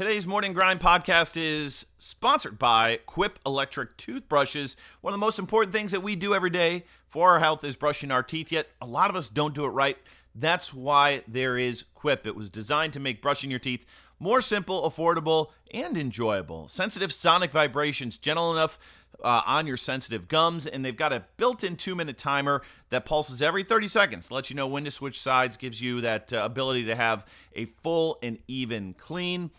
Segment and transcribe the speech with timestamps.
[0.00, 4.74] Today's Morning Grind podcast is sponsored by Quip Electric Toothbrushes.
[5.02, 7.76] One of the most important things that we do every day for our health is
[7.76, 9.98] brushing our teeth, yet a lot of us don't do it right.
[10.34, 12.26] That's why there is Quip.
[12.26, 13.84] It was designed to make brushing your teeth
[14.18, 16.66] more simple, affordable, and enjoyable.
[16.66, 18.78] Sensitive sonic vibrations, gentle enough
[19.22, 23.64] uh, on your sensitive gums, and they've got a built-in two-minute timer that pulses every
[23.64, 25.58] 30 seconds lets you know when to switch sides.
[25.58, 29.50] Gives you that uh, ability to have a full and even clean.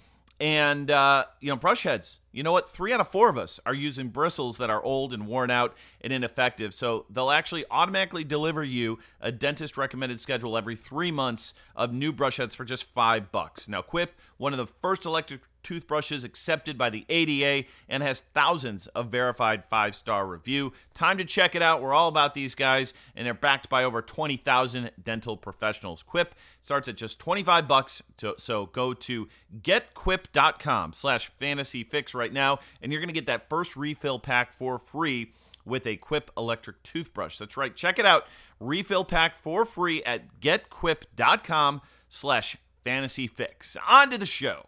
[0.41, 2.17] And, uh, you know, brush heads.
[2.31, 2.69] You know what?
[2.69, 5.75] Three out of four of us are using bristles that are old and worn out
[5.99, 6.73] and ineffective.
[6.73, 12.11] So they'll actually automatically deliver you a dentist recommended schedule every three months of new
[12.11, 13.67] brush heads for just five bucks.
[13.67, 18.87] Now, Quip, one of the first electric toothbrushes accepted by the ADA and has thousands
[18.87, 20.73] of verified five star review.
[20.93, 21.81] Time to check it out.
[21.81, 26.03] We're all about these guys, and they're backed by over 20,000 dental professionals.
[26.03, 28.01] Quip starts at just 25 bucks.
[28.37, 29.27] So go to
[29.61, 34.77] getquip.com slash fantasyfix right now, and you're going to get that first refill pack for
[34.79, 35.33] free
[35.65, 37.37] with a Quip electric toothbrush.
[37.37, 37.75] That's right.
[37.75, 38.25] Check it out.
[38.59, 43.75] Refill pack for free at getquip.com slash fantasyfix.
[43.87, 44.67] On to the show.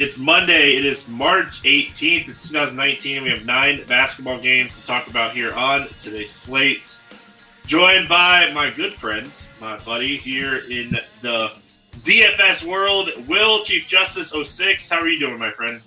[0.00, 0.78] It's Monday.
[0.78, 2.30] It is March 18th.
[2.30, 3.22] It's 2019.
[3.22, 6.98] We have nine basketball games to talk about here on today's slate.
[7.66, 11.52] Joined by my good friend, my buddy here in the
[11.98, 14.88] DFS world, Will Chief Justice 06.
[14.88, 15.82] How are you doing, my friend?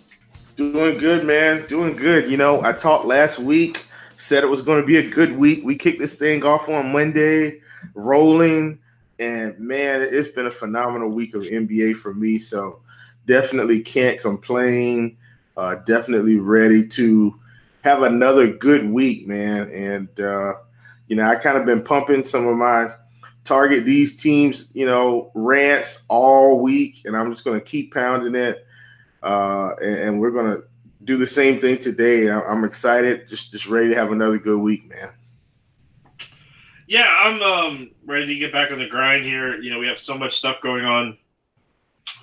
[0.57, 1.65] Doing good, man.
[1.65, 2.29] Doing good.
[2.29, 3.83] You know, I talked last week,
[4.17, 5.63] said it was going to be a good week.
[5.63, 7.61] We kicked this thing off on Monday,
[7.95, 8.77] rolling,
[9.17, 12.37] and man, it's been a phenomenal week of NBA for me.
[12.37, 12.82] So
[13.25, 15.17] definitely can't complain.
[15.55, 17.39] Uh, definitely ready to
[17.83, 19.69] have another good week, man.
[19.69, 20.53] And uh,
[21.07, 22.93] you know, I kind of been pumping some of my
[23.43, 28.35] target these teams, you know, rants all week, and I'm just going to keep pounding
[28.35, 28.65] it.
[29.21, 30.63] Uh, and, and we're going to
[31.03, 32.29] do the same thing today.
[32.31, 35.11] I'm excited, just just ready to have another good week, man.
[36.87, 39.59] Yeah, I'm um, ready to get back on the grind here.
[39.61, 41.17] You know, we have so much stuff going on.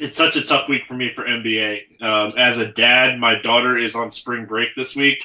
[0.01, 2.03] It's such a tough week for me for NBA.
[2.03, 5.23] Um, as a dad, my daughter is on spring break this week,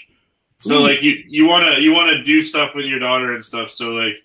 [0.59, 0.81] so Ooh.
[0.81, 3.71] like you you want to you want to do stuff with your daughter and stuff.
[3.71, 4.15] So like,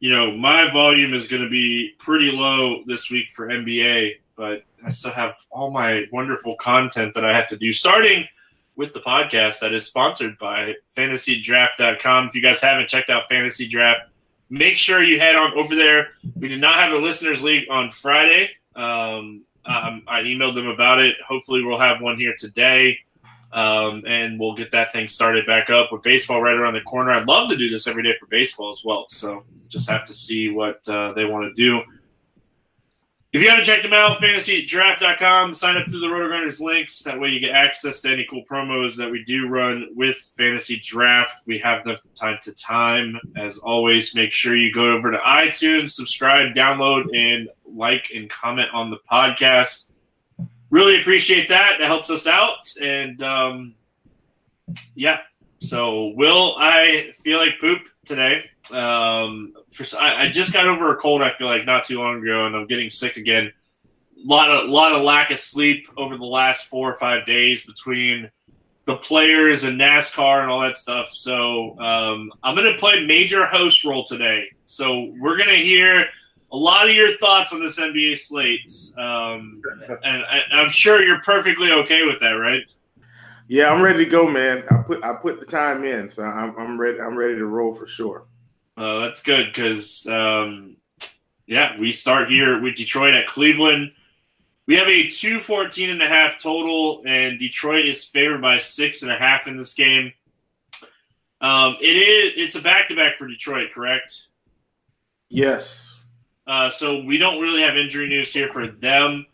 [0.00, 4.64] you know, my volume is going to be pretty low this week for NBA, but
[4.84, 7.72] I still have all my wonderful content that I have to do.
[7.72, 8.26] Starting
[8.76, 12.26] with the podcast that is sponsored by FantasyDraft.com.
[12.26, 14.08] If you guys haven't checked out Fantasy Draft
[14.50, 16.12] make sure you head on over there.
[16.36, 18.50] We did not have a listeners league on Friday.
[18.76, 21.16] Um, um, I emailed them about it.
[21.26, 22.98] Hopefully, we'll have one here today,
[23.52, 27.12] um, and we'll get that thing started back up with baseball right around the corner.
[27.12, 29.06] I'd love to do this every day for baseball as well.
[29.08, 31.82] So just have to see what uh, they want to do.
[33.34, 37.02] If you haven't checked them out, fantasydraft.com, sign up through the RotoGrinders links.
[37.02, 40.78] That way you get access to any cool promos that we do run with Fantasy
[40.78, 41.42] Draft.
[41.44, 43.18] We have them from time to time.
[43.36, 48.68] As always, make sure you go over to iTunes, subscribe, download, and like and comment
[48.72, 49.90] on the podcast.
[50.70, 51.78] Really appreciate that.
[51.80, 52.72] That helps us out.
[52.80, 53.74] And um,
[54.94, 55.18] yeah,
[55.58, 58.50] so will I feel like poop today?
[58.70, 61.22] Um, for I, I just got over a cold.
[61.22, 63.52] I feel like not too long ago, and I'm getting sick again.
[64.24, 68.30] lot of lot of lack of sleep over the last four or five days between
[68.86, 71.10] the players and NASCAR and all that stuff.
[71.12, 74.46] So um, I'm going to play major host role today.
[74.66, 76.06] So we're going to hear
[76.52, 79.60] a lot of your thoughts on this NBA slate, um,
[80.04, 82.62] and I, I'm sure you're perfectly okay with that, right?
[83.46, 84.64] Yeah, I'm ready to go, man.
[84.70, 87.00] I put I put the time in, so I'm I'm ready.
[87.00, 88.26] I'm ready to roll for sure.
[88.76, 90.76] Uh, that's good because, um,
[91.46, 93.92] yeah, we start here with Detroit at Cleveland.
[94.66, 99.12] We have a 214 and a half total, and Detroit is favored by six and
[99.12, 100.12] a half in this game.
[101.40, 104.28] Um, it is it's a back to back for Detroit, correct?
[105.28, 105.96] Yes.
[106.46, 109.26] Uh, so we don't really have injury news here for them.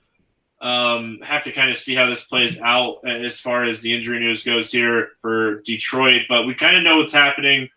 [0.60, 4.20] Um, have to kind of see how this plays out as far as the injury
[4.20, 7.70] news goes here for Detroit, but we kind of know what's happening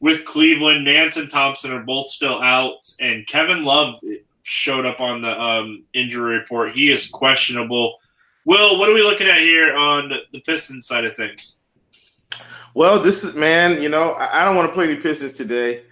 [0.00, 0.84] with Cleveland.
[0.84, 3.96] Nance and Thompson are both still out, and Kevin Love
[4.42, 6.74] showed up on the um, injury report.
[6.74, 7.98] He is questionable.
[8.44, 11.56] Will, what are we looking at here on the Pistons side of things?
[12.74, 13.82] Well, this is man.
[13.82, 15.82] You know, I, don't want to play any Pistons today.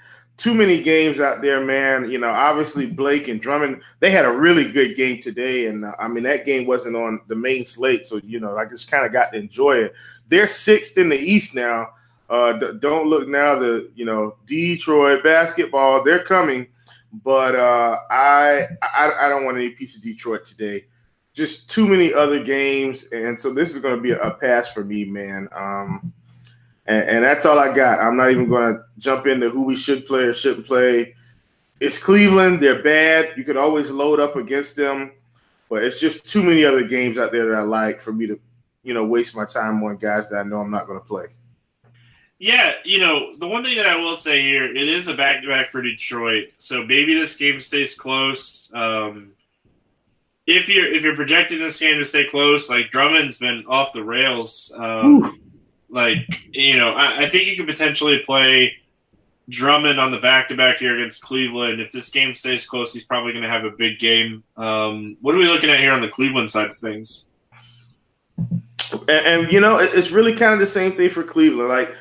[0.40, 2.10] Too many games out there, man.
[2.10, 5.92] You know, obviously Blake and Drummond, they had a really good game today, and uh,
[5.98, 9.04] I mean that game wasn't on the main slate, so you know I just kind
[9.04, 9.94] of got to enjoy it.
[10.28, 11.88] They're sixth in the East now.
[12.30, 13.58] Uh, d- don't look now.
[13.58, 16.68] The you know Detroit basketball, they're coming,
[17.22, 20.86] but uh, I, I I don't want any piece of Detroit today.
[21.34, 24.72] Just too many other games, and so this is going to be a, a pass
[24.72, 25.50] for me, man.
[25.52, 26.14] Um,
[26.90, 28.00] and, and that's all I got.
[28.00, 31.14] I'm not even going to jump into who we should play or shouldn't play.
[31.80, 32.60] It's Cleveland.
[32.60, 33.36] They're bad.
[33.36, 35.12] You could always load up against them,
[35.68, 38.38] but it's just too many other games out there that I like for me to,
[38.82, 41.26] you know, waste my time on guys that I know I'm not going to play.
[42.40, 45.42] Yeah, you know, the one thing that I will say here, it is a back
[45.42, 46.48] to back for Detroit.
[46.58, 48.72] So maybe this game stays close.
[48.74, 49.32] Um,
[50.46, 54.02] if you're if you're projecting this game to stay close, like Drummond's been off the
[54.02, 54.72] rails.
[54.74, 55.38] Um,
[55.90, 56.18] like,
[56.52, 58.74] you know, I, I think you could potentially play
[59.48, 61.80] Drummond on the back to back here against Cleveland.
[61.80, 64.44] If this game stays close, he's probably going to have a big game.
[64.56, 67.24] Um, what are we looking at here on the Cleveland side of things?
[68.38, 71.68] And, and, you know, it's really kind of the same thing for Cleveland.
[71.68, 71.94] Like,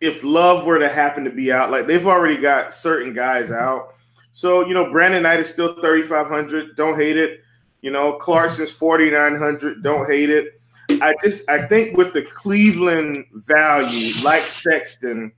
[0.00, 3.94] if Love were to happen to be out, like they've already got certain guys out.
[4.32, 6.76] So you know, Brandon Knight is still thirty five hundred.
[6.76, 7.40] Don't hate it.
[7.82, 9.82] You know, Clarkson's forty nine hundred.
[9.82, 10.59] Don't hate it.
[11.00, 15.32] I just I think with the Cleveland value, like Sexton,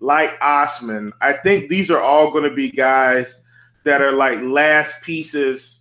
[0.00, 3.40] like Osman, I think these are all going to be guys
[3.84, 5.80] that are like last pieces.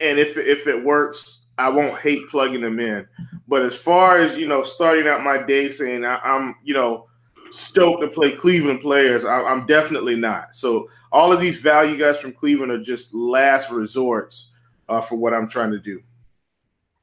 [0.00, 3.06] And if if it works, I won't hate plugging them in.
[3.48, 7.08] But as far as you know, starting out my day saying I, am you know
[7.50, 10.56] stoked to play Cleveland players, I, I'm definitely not.
[10.56, 14.52] So all of these value guys from Cleveland are just last resorts
[14.88, 16.02] uh, for what I'm trying to do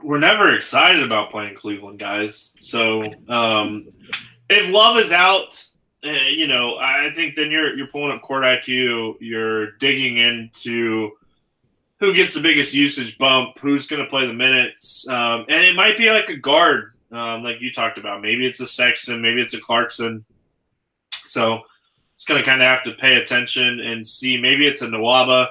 [0.02, 2.54] we're never excited about playing Cleveland, guys.
[2.62, 3.90] So um,
[4.50, 5.64] if Love is out,
[6.06, 9.16] uh, you know, I think then you're you're pulling up court IQ.
[9.20, 11.12] You're digging into
[12.00, 15.76] who gets the biggest usage bump, who's going to play the minutes, um, and it
[15.76, 18.22] might be like a guard, um, like you talked about.
[18.22, 20.24] Maybe it's a Sexton, maybe it's a Clarkson.
[21.12, 21.64] So
[22.16, 24.38] it's going to kind of have to pay attention and see.
[24.38, 25.50] Maybe it's a Nwaba.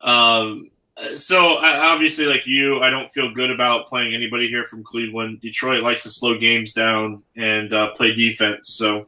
[0.00, 0.70] Um,
[1.14, 5.40] so obviously, like you, I don't feel good about playing anybody here from Cleveland.
[5.40, 8.70] Detroit likes to slow games down and uh, play defense.
[8.70, 9.06] So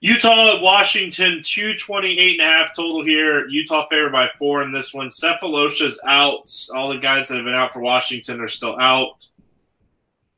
[0.00, 3.48] Utah, Washington, 228 and a half total here.
[3.48, 5.08] Utah favored by four in this one.
[5.08, 6.52] Sefolosha's out.
[6.74, 9.26] All the guys that have been out for Washington are still out.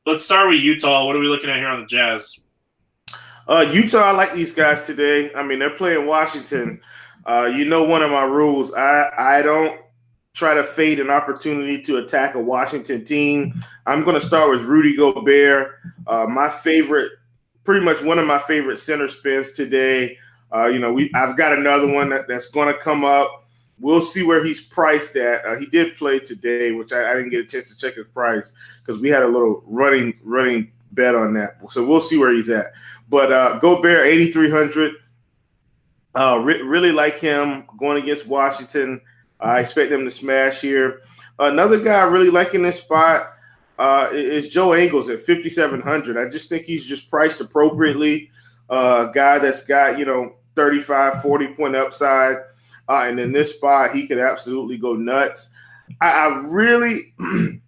[0.05, 1.05] Let's start with Utah.
[1.05, 2.39] What are we looking at here on the Jazz?
[3.47, 5.33] Uh, Utah, I like these guys today.
[5.33, 6.81] I mean, they're playing Washington.
[7.25, 8.73] Uh, you know, one of my rules.
[8.73, 9.79] I I don't
[10.33, 13.53] try to fade an opportunity to attack a Washington team.
[13.85, 17.11] I'm going to start with Rudy Gobert, uh, my favorite,
[17.63, 20.17] pretty much one of my favorite center spins today.
[20.53, 23.47] Uh, you know, we I've got another one that, that's going to come up.
[23.79, 25.45] We'll see where he's priced at.
[25.45, 28.07] Uh, he did play today, which I, I, didn't get a chance to check his
[28.07, 31.57] price because we had a little running running bet on that.
[31.69, 32.65] So we'll see where he's at.
[33.09, 34.95] But uh, Gobert, 8,300.
[36.15, 38.99] Uh, re- really like him going against Washington.
[39.39, 41.01] I expect them to smash here.
[41.37, 43.33] Another guy I really like in this spot
[43.77, 46.17] uh, is Joe Ingles at 5,700.
[46.17, 48.29] I just think he's just priced appropriately.
[48.69, 52.35] Uh, guy that's got, you know, 35, 40 point upside.
[52.89, 55.49] Uh, and in this spot, he could absolutely go nuts.
[56.01, 57.13] I, I really,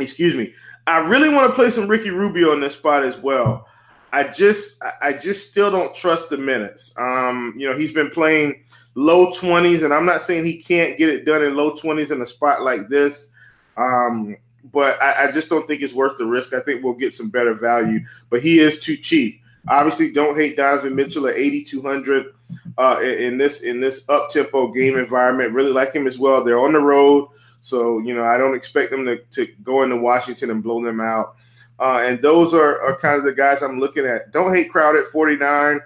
[0.00, 0.54] excuse me,
[0.86, 3.66] I really want to play some Ricky Rubio in this spot as well.
[4.10, 6.94] I just, I just still don't trust the minutes.
[6.96, 8.64] Um, you know, he's been playing
[8.98, 12.20] low 20s, and I'm not saying he can't get it done in low 20s in
[12.20, 13.30] a spot like this.
[13.76, 14.36] Um,
[14.72, 16.52] but I, I, just don't think it's worth the risk.
[16.52, 19.40] I think we'll get some better value, but he is too cheap.
[19.68, 22.34] Obviously, don't hate Donovan Mitchell at 8,200
[22.76, 25.52] uh, in this in this up tempo game environment.
[25.52, 26.42] Really like him as well.
[26.42, 27.28] They're on the road,
[27.60, 31.00] so you know I don't expect them to, to go into Washington and blow them
[31.00, 31.36] out.
[31.78, 34.32] Uh, and those are, are kind of the guys I'm looking at.
[34.32, 35.80] Don't hate Crowd at 49.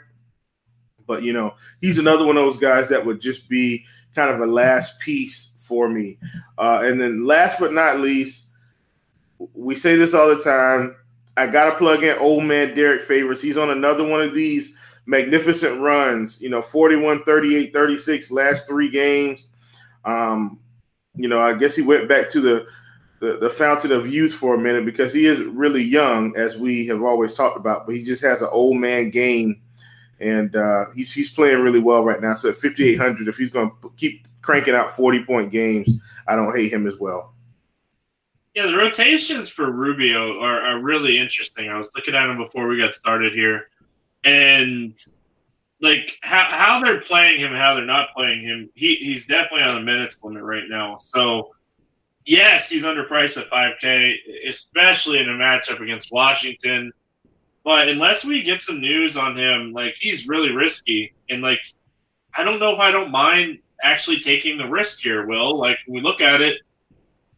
[1.13, 4.41] But you know, he's another one of those guys that would just be kind of
[4.41, 6.17] a last piece for me.
[6.57, 8.47] Uh, and then last but not least,
[9.53, 10.97] we say this all the time.
[11.37, 13.43] I gotta plug in old man Derrick Favors.
[13.43, 18.89] He's on another one of these magnificent runs, you know, 41, 38, 36 last three
[18.89, 19.45] games.
[20.07, 20.61] Um,
[21.15, 22.67] you know, I guess he went back to the,
[23.21, 26.87] the, the fountain of youth for a minute because he is really young, as we
[26.87, 29.61] have always talked about, but he just has an old man game
[30.21, 32.35] and uh, he's he's playing really well right now.
[32.35, 35.91] So at 5800, if he's going to keep cranking out 40 point games,
[36.27, 37.35] I don't hate him as well.
[38.55, 41.71] Yeah, the rotations for Rubio are, are really interesting.
[41.71, 43.69] I was looking at them before we got started here,
[44.25, 44.95] and
[45.81, 48.71] like how, how they're playing him, how they're not playing him.
[48.75, 50.99] He he's definitely on a minutes limit right now.
[50.99, 51.55] So
[52.25, 56.93] yes, he's underpriced at 5K, especially in a matchup against Washington.
[57.65, 61.15] But unless we get some news on him, like he's really risky.
[61.29, 61.61] And like
[62.37, 65.59] I don't know if I don't mind actually taking the risk here, Will.
[65.59, 66.59] Like when we look at it,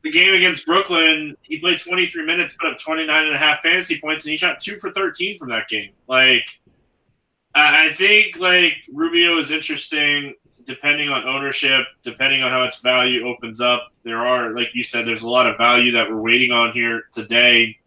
[0.03, 3.99] the game against Brooklyn, he played 23 minutes, put up 29 and a half fantasy
[4.01, 5.93] points, and he shot two for 13 from that game.
[6.09, 6.45] Like
[7.55, 10.35] I think like Rubio is interesting
[10.67, 13.93] depending on ownership, depending on how its value opens up.
[14.03, 17.05] There are, like you said, there's a lot of value that we're waiting on here
[17.13, 17.79] today.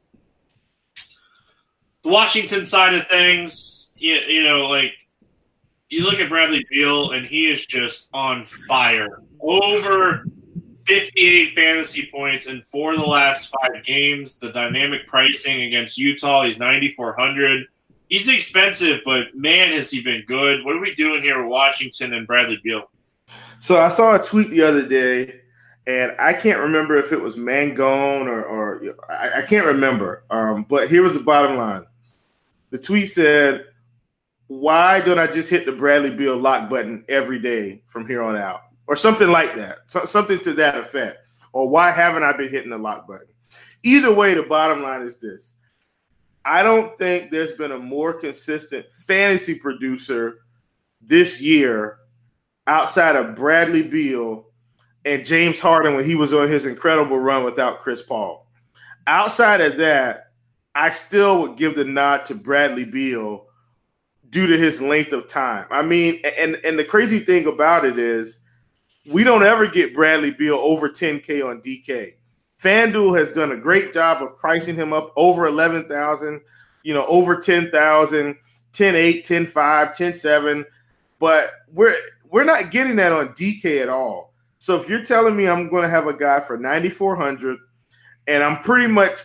[2.07, 4.93] The Washington side of things, you, you know, like
[5.89, 9.23] you look at Bradley Beal, and he is just on fire.
[9.41, 10.25] Over
[10.85, 14.39] 58 fantasy points in four of the last five games.
[14.39, 17.67] The dynamic pricing against Utah, he's 9,400
[18.07, 20.63] he's expensive, but man, has he been good.
[20.63, 22.89] What are we doing here with Washington and Bradley Beal?
[23.59, 25.41] So I saw a tweet the other day,
[25.85, 30.23] and I can't remember if it was Mangone or, or I, I can't remember.
[30.29, 31.83] Um, but here was the bottom line.
[32.69, 33.65] The tweet said,
[34.47, 38.35] "Why don't I just hit the Bradley Beal lock button every day from here on
[38.35, 41.19] out?" Or something like that, so, something to that effect.
[41.53, 43.27] Or why haven't I been hitting the lock button?
[43.83, 45.55] Either way, the bottom line is this:
[46.45, 50.39] I don't think there's been a more consistent fantasy producer
[51.01, 51.97] this year
[52.67, 54.45] outside of Bradley Beal
[55.05, 58.47] and James Harden when he was on his incredible run without Chris Paul.
[59.07, 60.26] Outside of that,
[60.77, 63.47] I still would give the nod to Bradley Beal
[64.29, 65.65] due to his length of time.
[65.71, 68.39] I mean, and and the crazy thing about it is
[69.07, 72.13] we don't ever get Bradley Beal over 10K on DK.
[72.61, 76.41] FanDuel has done a great job of pricing him up over 11,000,
[76.83, 78.35] you know, over 10,000,
[78.73, 80.65] 10 8, 10 5, 10 7.
[81.19, 81.95] But we're
[82.29, 84.33] we're not getting that on DK at all.
[84.59, 87.57] So if you're telling me I'm going to have a guy for 9,400
[88.27, 89.19] and I'm pretty much,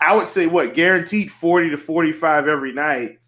[0.00, 3.18] I would say, what, guaranteed 40 to 45 every night,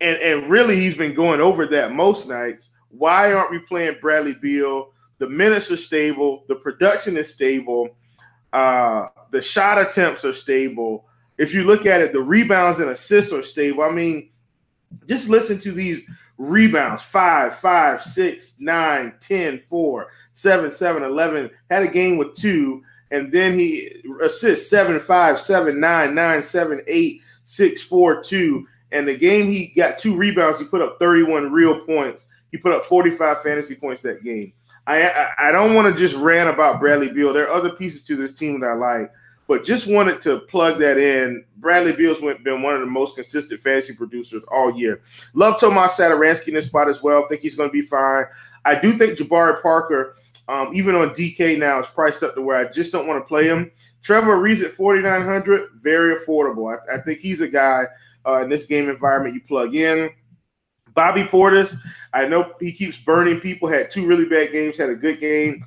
[0.00, 4.34] and, and really he's been going over that most nights, why aren't we playing Bradley
[4.40, 4.92] Beal?
[5.18, 7.96] The minutes are stable, the production is stable
[8.52, 11.06] uh, the shot attempts are stable.
[11.38, 13.82] If you look at it, the rebounds and assists are stable.
[13.82, 14.30] I mean,
[15.08, 16.02] just listen to these
[16.36, 21.50] rebounds 5, 5, 6, 9, 10, 4, 7, 7, 11.
[21.70, 22.82] Had a game with two.
[23.12, 28.66] And then he assists 7, 5, 7, 9, 9, 7, 8, 6, 4, 2.
[28.90, 32.26] And the game he got two rebounds, he put up 31 real points.
[32.50, 34.52] He put up 45 fantasy points that game.
[34.86, 37.32] I I don't want to just rant about Bradley Beal.
[37.32, 39.12] There are other pieces to this team that I like,
[39.46, 41.44] but just wanted to plug that in.
[41.58, 45.02] Bradley Beal's been one of the most consistent fantasy producers all year.
[45.34, 47.28] Love Tomas Satoransky in this spot as well.
[47.28, 48.24] Think he's going to be fine.
[48.64, 50.16] I do think Jabari Parker,
[50.48, 53.28] um, even on DK now, it's priced up to where I just don't want to
[53.28, 53.70] play him.
[54.02, 56.76] Trevor Ariza at 4,900, very affordable.
[56.76, 57.84] I, I, think he's a guy
[58.26, 60.10] uh, in this game environment you plug in.
[60.94, 61.76] Bobby Portis,
[62.12, 63.68] I know he keeps burning people.
[63.68, 65.64] Had two really bad games, had a good game.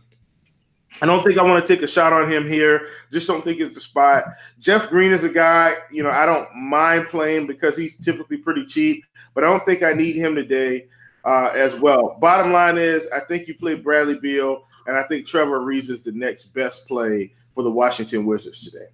[1.02, 2.88] I don't think I want to take a shot on him here.
[3.12, 4.24] Just don't think it's the spot.
[4.60, 8.66] Jeff Green is a guy, you know, I don't mind playing because he's typically pretty
[8.66, 9.04] cheap,
[9.34, 10.88] but I don't think I need him today
[11.26, 12.18] uh, as well.
[12.20, 16.04] Bottom line is, I think you play Bradley Beal, and I think Trevor Ariza is
[16.04, 18.88] the next best play for the Washington Wizards today.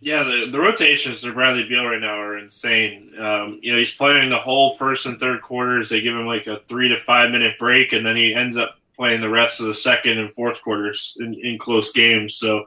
[0.00, 3.12] Yeah, the, the rotations to Bradley Beal right now are insane.
[3.20, 5.90] Um, you know, he's playing the whole first and third quarters.
[5.90, 8.76] They give him like a three to five minute break, and then he ends up
[8.96, 12.36] playing the rest of the second and fourth quarters in, in close games.
[12.36, 12.64] So,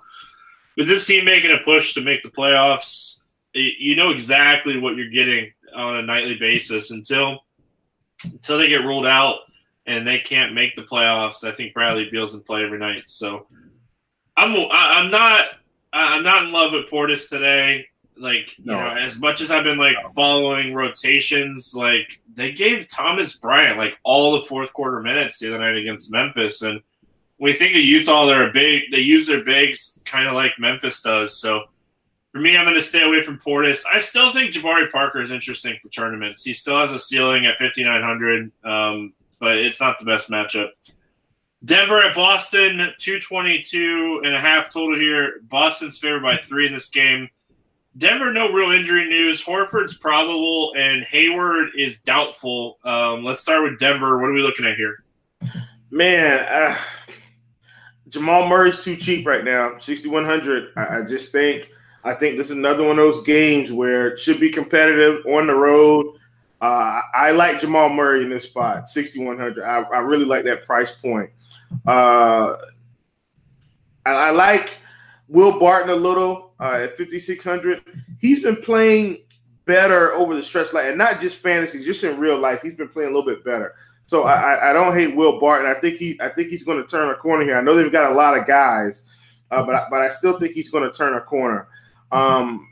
[0.77, 3.19] with this team making a push to make the playoffs,
[3.53, 7.39] you know exactly what you're getting on a nightly basis until
[8.25, 9.39] until they get ruled out
[9.86, 11.44] and they can't make the playoffs.
[11.44, 13.03] I think Bradley Beal's in play every night.
[13.08, 13.48] So,
[14.36, 15.48] I'm I'm not
[15.94, 17.88] I'm not in love with Portis today.
[18.18, 18.80] Like, you no.
[18.80, 23.98] know, as much as I've been like following rotations, like they gave Thomas Bryant like
[24.03, 26.62] all the fourth quarter minutes the other night against Memphis.
[26.62, 26.82] And
[27.39, 31.01] we think of Utah, they're a big, they use their bigs kind of like Memphis
[31.01, 31.38] does.
[31.39, 31.63] So
[32.34, 33.84] for me, I'm going to stay away from Portis.
[33.92, 36.44] I still think Jabari Parker is interesting for tournaments.
[36.44, 40.70] He still has a ceiling at 5,900, um, but it's not the best matchup.
[41.63, 45.42] Denver at Boston, 222 and a half total here.
[45.44, 47.30] Boston's favored by three in this game.
[47.96, 49.44] Denver, no real injury news.
[49.44, 52.80] Horford's probable and Hayward is doubtful.
[52.84, 54.18] Um, let's start with Denver.
[54.18, 55.04] What are we looking at here?
[55.92, 56.75] Man, uh,
[58.10, 60.74] Jamal Murray's too cheap right now, 6100.
[60.75, 61.70] I, I just think
[62.03, 65.48] I think this is another one of those games where it should be competitive on
[65.48, 66.17] the road.
[66.62, 69.63] Uh, I like Jamal Murray in this spot, 6100.
[69.63, 71.29] I, I really like that price point.
[71.86, 72.55] Uh,
[74.05, 74.77] I, I, like
[75.27, 77.81] Will Barton a little uh, at 5600.
[78.19, 79.19] He's been playing
[79.65, 82.62] better over the stretch line, and not just fantasy, just in real life.
[82.62, 83.75] He's been playing a little bit better.
[84.05, 85.69] So I, I don't hate Will Barton.
[85.69, 87.57] I think he I think he's going to turn a corner here.
[87.57, 89.03] I know they've got a lot of guys,
[89.51, 91.67] uh, but but I still think he's going to turn a corner.
[92.13, 92.70] Um,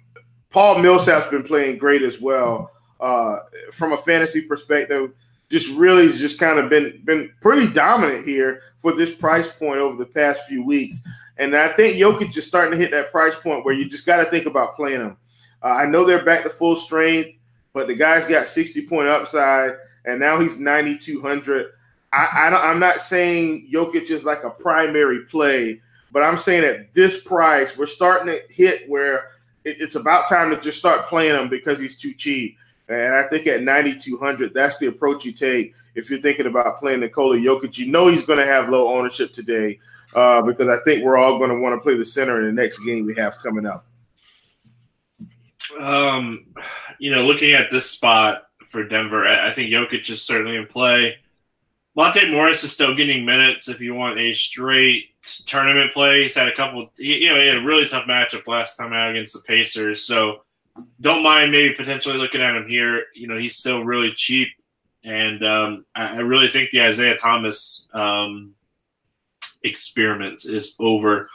[0.49, 2.71] Paul Millsap's been playing great as well.
[2.99, 3.37] Uh,
[3.71, 5.11] from a fantasy perspective,
[5.49, 9.97] just really just kind of been been pretty dominant here for this price point over
[9.97, 11.01] the past few weeks.
[11.37, 14.23] And I think Jokic is starting to hit that price point where you just got
[14.23, 15.17] to think about playing him.
[15.63, 17.35] Uh, I know they're back to full strength,
[17.73, 19.71] but the guy's got 60 point upside,
[20.05, 21.67] and now he's 9,200.
[22.13, 25.81] I, I am not saying Jokic is like a primary play,
[26.11, 29.31] but I'm saying at this price, we're starting to hit where
[29.63, 32.57] it, it's about time to just start playing him because he's too cheap.
[32.89, 36.99] And I think at 9,200, that's the approach you take if you're thinking about playing
[36.99, 37.77] Nikola Jokic.
[37.77, 39.79] You know he's going to have low ownership today
[40.13, 42.61] uh, because I think we're all going to want to play the center in the
[42.61, 43.85] next game we have coming up.
[45.79, 46.47] Um,
[46.99, 51.15] you know, looking at this spot for Denver, I think Jokic is certainly in play.
[51.95, 55.05] Monte Morris is still getting minutes if you want a straight
[55.45, 56.23] tournament play.
[56.23, 59.11] He's had a couple, you know, he had a really tough matchup last time out
[59.11, 60.03] against the Pacers.
[60.03, 60.43] So
[60.99, 63.05] don't mind maybe potentially looking at him here.
[63.13, 64.49] You know, he's still really cheap.
[65.03, 68.53] And um, I, really think the Isaiah Thomas um,
[69.63, 71.29] experiment is over.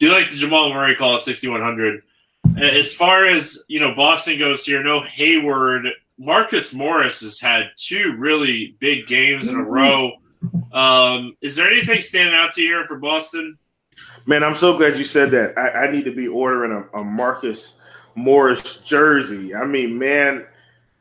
[0.00, 2.02] Do you like the Jamal Murray call at 6,100?
[2.58, 5.88] As far as, you know, Boston goes here, no Hayward.
[6.18, 10.12] Marcus Morris has had two really big games in a row.
[10.72, 13.58] Um, is there anything standing out to you here for Boston?
[14.26, 15.56] Man, I'm so glad you said that.
[15.58, 17.74] I, I need to be ordering a, a Marcus
[18.14, 19.54] Morris jersey.
[19.54, 20.46] I mean, man,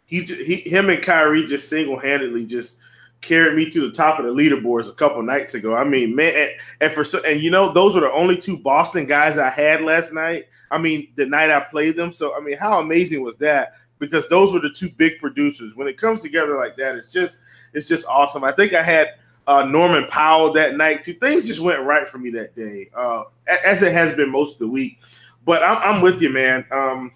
[0.06, 2.78] he, he him and Kyrie just single handedly just
[3.21, 5.75] carried me to the top of the leaderboards a couple nights ago.
[5.75, 6.51] I mean, man, and,
[6.82, 9.82] and for so, and you know, those were the only two Boston guys I had
[9.82, 10.45] last night.
[10.69, 12.13] I mean, the night I played them.
[12.13, 13.73] So I mean, how amazing was that?
[13.99, 15.75] Because those were the two big producers.
[15.75, 17.38] When it comes together like that, it's just
[17.73, 18.43] it's just awesome.
[18.43, 19.15] I think I had
[19.47, 21.13] uh, Norman Powell that night too.
[21.13, 23.23] Things just went right for me that day, uh,
[23.65, 24.99] as it has been most of the week.
[25.45, 26.65] But I'm, I'm with you, man.
[26.71, 27.12] Um,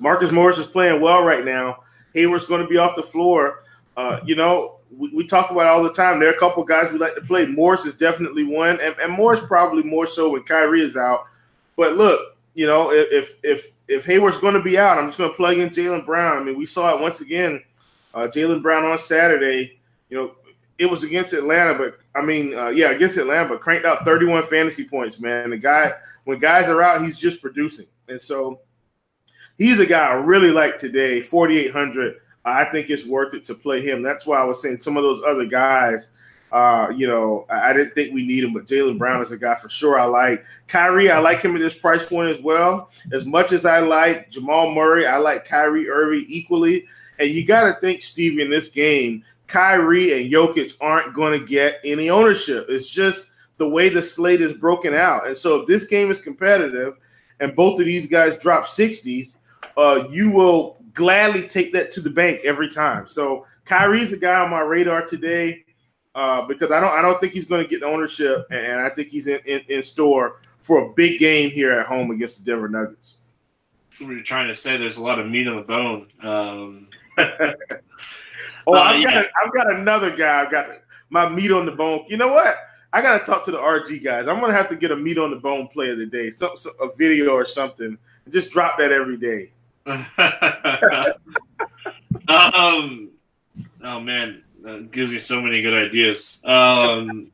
[0.00, 1.84] Marcus Morris is playing well right now.
[2.14, 3.62] Hayward's going to be off the floor.
[3.96, 6.18] Uh, you know, we, we, talk about all the time.
[6.18, 7.46] There are a couple guys we like to play.
[7.46, 11.26] Morris is definitely one, and, and Morris probably more so when Kyrie is out.
[11.76, 15.30] But look, you know, if if if Hayward's going to be out, I'm just going
[15.30, 16.38] to plug in Jaylen Brown.
[16.38, 17.62] I mean, we saw it once again.
[18.14, 19.78] Uh, Jaylen Brown on Saturday.
[20.08, 20.34] You know,
[20.78, 24.44] it was against Atlanta, but I mean, uh, yeah, against Atlanta, but cranked out 31
[24.44, 25.20] fantasy points.
[25.20, 25.92] Man, the guy
[26.24, 28.60] when guys are out, he's just producing, and so
[29.58, 31.20] he's a guy I really like today.
[31.20, 32.16] 4,800.
[32.46, 34.02] I think it's worth it to play him.
[34.02, 36.10] That's why I was saying some of those other guys.
[36.54, 39.56] Uh, you know, I didn't think we need him, but Jaylen Brown is a guy
[39.56, 40.44] for sure I like.
[40.68, 42.90] Kyrie, I like him at this price point as well.
[43.12, 46.86] As much as I like Jamal Murray, I like Kyrie Irving equally.
[47.18, 51.44] And you got to think, Stevie, in this game, Kyrie and Jokic aren't going to
[51.44, 52.66] get any ownership.
[52.68, 55.26] It's just the way the slate is broken out.
[55.26, 56.94] And so if this game is competitive
[57.40, 59.38] and both of these guys drop 60s,
[59.76, 63.08] uh, you will gladly take that to the bank every time.
[63.08, 65.63] So Kyrie's a guy on my radar today
[66.14, 69.08] uh, because I don't I don't think he's going to get ownership, and I think
[69.08, 72.68] he's in, in, in, store for a big game here at home against the Denver
[72.68, 73.16] Nuggets.
[73.94, 76.08] So you're trying to say there's a lot of meat on the bone.
[76.22, 79.10] Um, oh, uh, I've, yeah.
[79.10, 80.42] got a, I've got another guy.
[80.42, 80.68] I've got
[81.10, 82.04] my meat on the bone.
[82.08, 82.56] You know what?
[82.92, 84.28] I got to talk to the RG guys.
[84.28, 86.30] I'm going to have to get a meat on the bone play of the day,
[86.30, 87.98] some, some a video or something.
[88.30, 89.50] Just drop that every day.
[92.28, 93.10] um,
[93.82, 96.40] oh man, that gives me so many good ideas.
[96.44, 97.30] Um,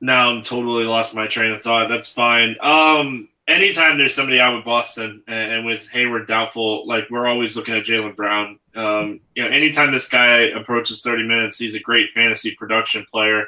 [0.00, 1.88] now I'm totally lost my train of thought.
[1.88, 2.56] That's fine.
[2.60, 7.56] Um, anytime there's somebody out with Boston and, and with Hayward doubtful, like we're always
[7.56, 8.58] looking at Jaylen Brown.
[8.74, 13.46] Um, you know, anytime this guy approaches 30 minutes, he's a great fantasy production player.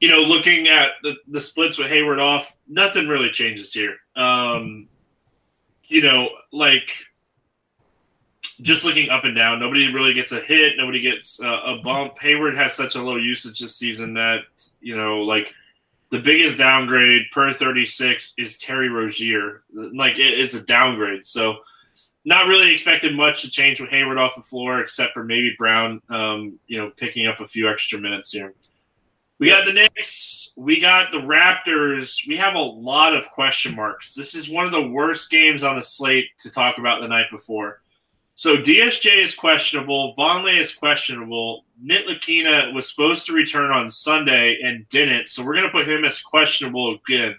[0.00, 3.96] You know, looking at the, the splits with Hayward off, nothing really changes here.
[4.16, 4.88] Um,
[5.84, 6.90] you know, like
[8.60, 12.18] just looking up and down, nobody really gets a hit, nobody gets a, a bump.
[12.18, 14.40] Hayward has such a low usage this season that
[14.80, 15.52] you know, like
[16.10, 19.62] the biggest downgrade per 36 is Terry Rozier.
[19.72, 21.56] Like it, it's a downgrade, so
[22.24, 26.00] not really expected much to change with Hayward off the floor, except for maybe Brown,
[26.08, 28.54] um, you know, picking up a few extra minutes here.
[29.38, 30.52] We got the Knicks.
[30.56, 32.26] We got the Raptors.
[32.26, 34.14] We have a lot of question marks.
[34.14, 37.26] This is one of the worst games on the slate to talk about the night
[37.30, 37.82] before.
[38.36, 40.14] So DSJ is questionable.
[40.18, 41.64] Vonleh is questionable.
[41.84, 46.04] Ntilikina was supposed to return on Sunday and didn't, so we're going to put him
[46.04, 47.36] as questionable again.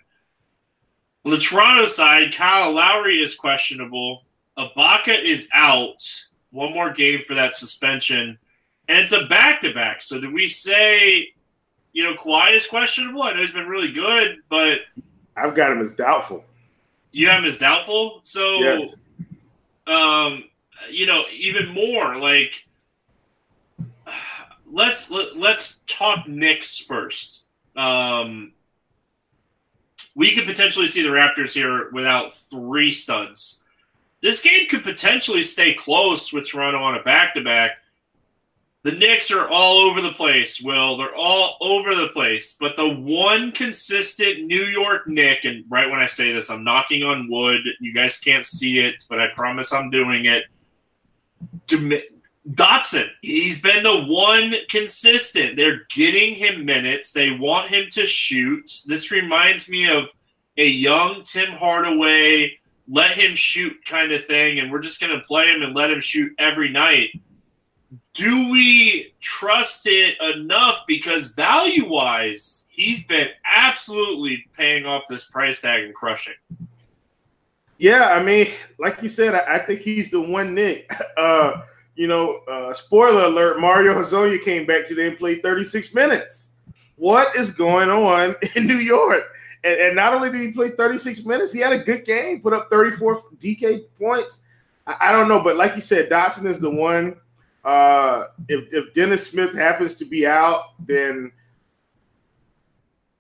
[1.25, 4.23] On the Toronto side, Kyle Lowry is questionable.
[4.57, 6.01] Ibaka is out.
[6.51, 8.37] One more game for that suspension.
[8.87, 10.01] And it's a back to back.
[10.01, 11.33] So do we say,
[11.91, 13.23] you know, Kawhi is questionable?
[13.23, 14.81] I know he's been really good, but
[15.35, 16.45] I've got him as doubtful.
[17.11, 18.21] You have him as doubtful?
[18.23, 18.95] So yes.
[19.87, 20.43] um
[20.89, 22.65] you know, even more like
[24.71, 27.41] let's let, let's talk Knicks first.
[27.75, 28.53] Um,
[30.15, 33.63] we could potentially see the Raptors here without three studs.
[34.21, 37.77] This game could potentially stay close with Toronto on a back to back.
[38.83, 40.97] The Knicks are all over the place, Will.
[40.97, 42.55] They're all over the place.
[42.59, 47.01] But the one consistent New York Nick, and right when I say this, I'm knocking
[47.01, 47.61] on wood.
[47.79, 50.45] You guys can't see it, but I promise I'm doing it.
[51.67, 55.55] Dotson, he's been the one consistent.
[55.55, 57.11] They're getting him minutes.
[57.11, 58.81] They want him to shoot.
[58.85, 60.05] This reminds me of
[60.57, 65.25] a young Tim Hardaway, let him shoot kind of thing, and we're just going to
[65.25, 67.09] play him and let him shoot every night.
[68.13, 70.79] Do we trust it enough?
[70.87, 76.35] Because value wise, he's been absolutely paying off this price tag and crushing.
[77.77, 78.47] Yeah, I mean,
[78.79, 80.91] like you said, I, I think he's the one Nick.
[81.17, 81.61] Uh,
[81.95, 86.49] you know, uh, spoiler alert: Mario Hezonja came back today and played 36 minutes.
[86.97, 89.23] What is going on in New York?
[89.63, 92.51] And, and, not only did he play 36 minutes, he had a good game, put
[92.51, 94.39] up 34 DK points.
[94.85, 97.15] I, I don't know, but like you said, Dotson is the one.
[97.63, 101.31] Uh, if, if Dennis Smith happens to be out, then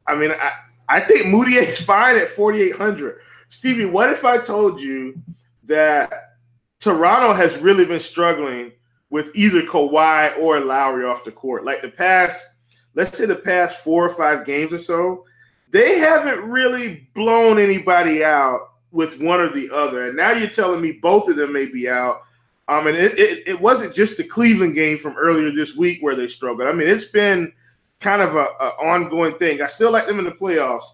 [0.05, 0.51] I mean, I,
[0.87, 3.19] I think is fine at 4,800.
[3.49, 5.21] Stevie, what if I told you
[5.63, 6.37] that
[6.79, 8.71] Toronto has really been struggling
[9.09, 11.63] with either Kawhi or Lowry off the court?
[11.63, 12.47] Like the past,
[12.93, 15.25] let's say the past four or five games or so,
[15.71, 18.59] they haven't really blown anybody out
[18.91, 20.07] with one or the other.
[20.07, 22.21] And now you're telling me both of them may be out.
[22.67, 26.15] Um, and it, it, it wasn't just the Cleveland game from earlier this week where
[26.15, 26.67] they struggled.
[26.67, 27.53] I mean, it's been
[27.99, 29.61] kind of a, a ongoing thing.
[29.61, 30.85] I still like them in the playoffs,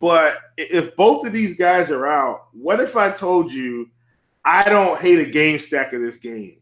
[0.00, 3.90] but if both of these guys are out, what if I told you
[4.44, 6.56] I don't hate a game stack of this game?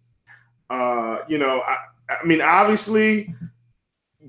[0.69, 1.77] Uh, you know, I,
[2.11, 3.33] I mean, obviously,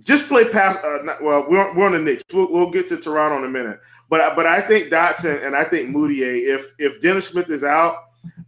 [0.03, 0.79] just play past.
[0.83, 2.23] Uh, not, well, we're, we're on the Knicks.
[2.31, 3.79] We'll, we'll, get to Toronto in a minute.
[4.09, 6.47] But but I think Dotson and I think Mudiay.
[6.47, 7.95] If if Dennis Smith is out,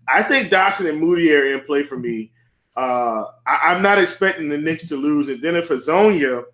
[0.08, 2.32] I think Dotson and Mudiay are in play for me.
[2.78, 5.28] Uh, I, am not expecting the Knicks to lose.
[5.28, 6.46] And then if Hezonja,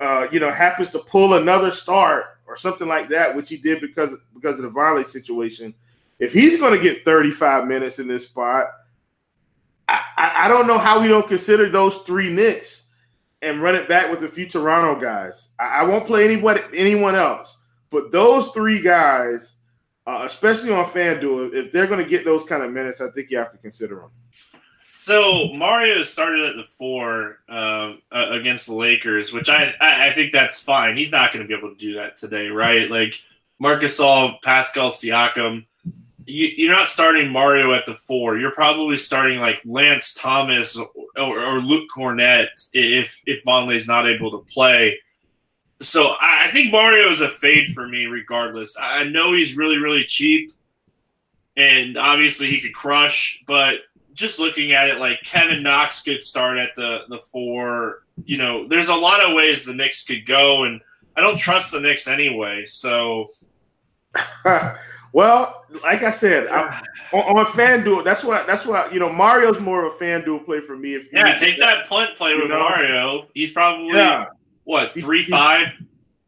[0.00, 3.80] uh, you know, happens to pull another start or something like that, which he did
[3.80, 5.74] because because of the Vonleh situation.
[6.18, 8.66] If he's going to get 35 minutes in this spot,
[9.86, 12.86] I, I, I, don't know how we don't consider those three Knicks
[13.40, 15.50] and run it back with a few Toronto guys.
[15.60, 17.58] I, I won't play anybody anyone else,
[17.90, 19.56] but those three guys,
[20.06, 23.30] uh, especially on FanDuel, if they're going to get those kind of minutes, I think
[23.30, 24.10] you have to consider them.
[25.00, 30.58] So Mario started at the four uh, against the Lakers, which I, I, think that's
[30.58, 30.96] fine.
[30.96, 32.90] He's not going to be able to do that today, right?
[32.90, 33.14] Like
[33.60, 35.66] Marcus Gasol, Pascal Siakam.
[36.26, 38.38] You, are not starting Mario at the four.
[38.38, 44.08] You're probably starting like Lance Thomas or, or, or Luke Kornet if if Vonleh's not
[44.08, 44.98] able to play.
[45.80, 48.76] So I, I think Mario is a fade for me, regardless.
[48.76, 50.50] I know he's really really cheap,
[51.56, 53.76] and obviously he could crush, but
[54.18, 58.02] just looking at it, like Kevin Knox could start at the the four.
[58.24, 60.80] You know, there's a lot of ways the Knicks could go, and
[61.16, 62.66] I don't trust the Knicks anyway.
[62.66, 63.30] So,
[65.12, 69.10] well, like I said, I, on, on FanDuel, that's what that's what you know.
[69.10, 70.94] Mario's more of a FanDuel play for me.
[70.94, 72.58] If yeah, take that, that punt play with know?
[72.58, 73.28] Mario.
[73.34, 74.26] He's probably yeah.
[74.64, 75.68] what three he's, five.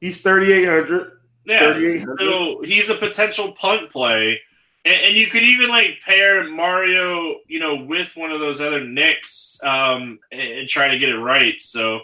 [0.00, 1.18] He's thirty eight hundred.
[1.44, 4.40] Yeah, so he's a potential punt play.
[4.84, 8.82] And, and, you could even like pair Mario, you know, with one of those other
[8.82, 11.60] Knicks um, and, and try to get it right.
[11.60, 12.00] So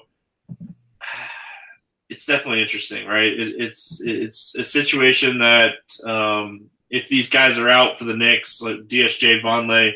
[2.08, 3.32] it's definitely interesting, right?
[3.32, 8.60] It, it's it's a situation that um, if these guys are out for the Knicks,
[8.60, 9.92] like DSJ Vonleh,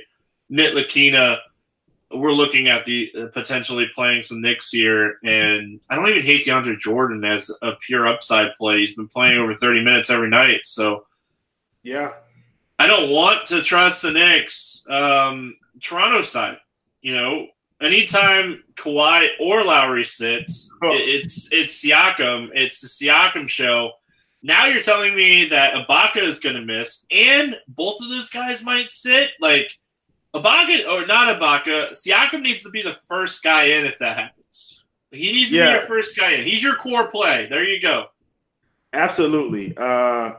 [0.50, 1.38] Ntilikina,
[2.12, 6.44] we're looking at the uh, potentially playing some Knicks here, and I don't even hate
[6.44, 8.78] DeAndre Jordan as a pure upside play.
[8.78, 11.06] He's been playing over 30 minutes every night, so
[11.82, 12.10] yeah,
[12.80, 14.84] I don't want to trust the Knicks.
[14.88, 16.58] Um, Toronto side,
[17.02, 17.46] you know,
[17.80, 20.90] anytime Kawhi or Lowry sits, Oh.
[20.94, 22.50] it's it's Siakam.
[22.54, 23.92] It's the Siakam show.
[24.42, 28.62] Now you're telling me that Ibaka is going to miss, and both of those guys
[28.62, 29.30] might sit.
[29.40, 29.70] Like
[30.34, 34.82] Ibaka or not Ibaka, Siakam needs to be the first guy in if that happens.
[35.10, 35.66] He needs to Yeah.
[35.66, 36.46] be your first guy in.
[36.46, 37.46] He's your core play.
[37.50, 38.06] There you go.
[38.92, 39.74] Absolutely.
[39.76, 40.32] Uh,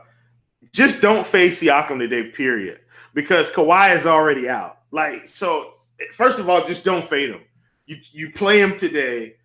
[0.70, 2.80] just don't face Siakam today, period.
[3.14, 4.78] Because Kawhi is already out.
[4.90, 5.74] Like, so
[6.12, 7.40] first of all, just don't fade him.
[7.86, 9.36] You you play him today,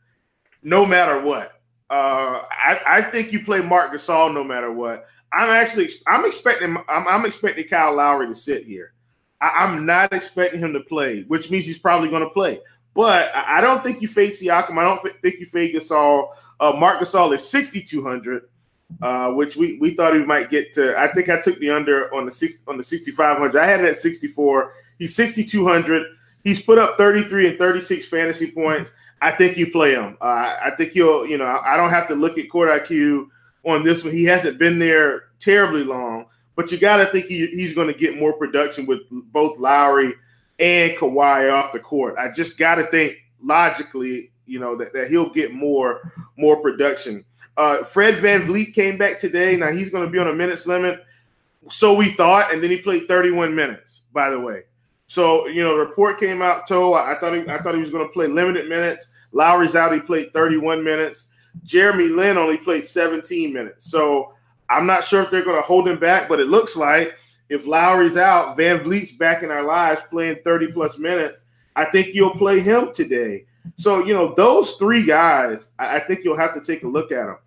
[0.64, 1.54] no matter what.
[1.90, 5.08] Uh, I, I think you play Mark Gasol no matter what.
[5.34, 8.94] I'm actually I'm expecting I'm, I'm expecting Kyle Lowry to sit here.
[9.42, 12.60] I, I'm not expecting him to play, which means he's probably going to play.
[12.94, 14.78] But I, I don't think you fade Siakam.
[14.78, 16.30] I don't think you fade Gasol.
[16.60, 18.50] Uh, Mark Gasol is 6,200
[19.02, 20.98] uh, which we, we thought he might get to.
[20.98, 23.56] I think I took the under on the six on the 6500.
[23.56, 24.74] I had it at 64.
[24.98, 26.04] He's 6200.
[26.44, 28.94] He's put up 33 and 36 fantasy points.
[29.22, 30.18] I think you play him.
[30.22, 31.26] Uh, I think he'll.
[31.26, 33.28] You know, I don't have to look at court IQ
[33.66, 34.14] on this one.
[34.14, 37.94] He hasn't been there terribly long, but you got to think he, he's going to
[37.94, 40.14] get more production with both Lowry
[40.60, 42.16] and Kawhi off the court.
[42.18, 47.26] I just got to think logically, you know, that, that he'll get more more production.
[47.58, 49.56] Uh, Fred VanVleet came back today.
[49.56, 51.04] Now he's going to be on a minutes limit.
[51.70, 54.04] So we thought, and then he played 31 minutes.
[54.14, 54.64] By the way,
[55.08, 56.68] so you know the report came out.
[56.68, 59.08] Toe, I thought he, I thought he was going to play limited minutes.
[59.32, 59.92] Lowry's out.
[59.92, 61.28] He played 31 minutes.
[61.64, 63.90] Jeremy Lin only played 17 minutes.
[63.90, 64.34] So
[64.70, 67.16] I'm not sure if they're going to hold him back, but it looks like
[67.50, 71.44] if Lowry's out, VanVleet's back in our lives playing 30 plus minutes.
[71.76, 73.46] I think you'll play him today.
[73.78, 77.12] So you know those three guys, I, I think you'll have to take a look
[77.12, 77.38] at them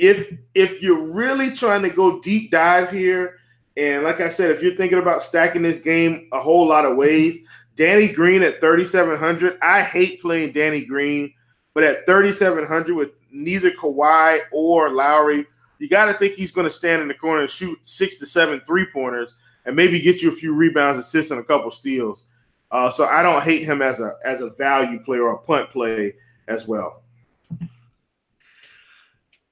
[0.00, 3.36] if if you're really trying to go deep dive here,
[3.76, 6.96] and like I said, if you're thinking about stacking this game a whole lot of
[6.96, 7.38] ways,
[7.76, 9.58] Danny Green at 3,700.
[9.62, 11.32] I hate playing Danny Green,
[11.74, 15.46] but at 3,700 with neither Kawhi or Lowry,
[15.78, 18.26] you got to think he's going to stand in the corner and shoot six to
[18.26, 19.34] seven three pointers
[19.66, 22.24] and maybe get you a few rebounds, assists, and a couple steals.
[22.70, 25.70] Uh, so I don't hate him as a as a value play or a punt
[25.70, 26.14] play
[26.48, 27.02] as well.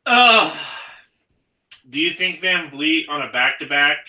[0.08, 0.56] Uh,
[1.90, 4.08] do you think VanVleet on a back to back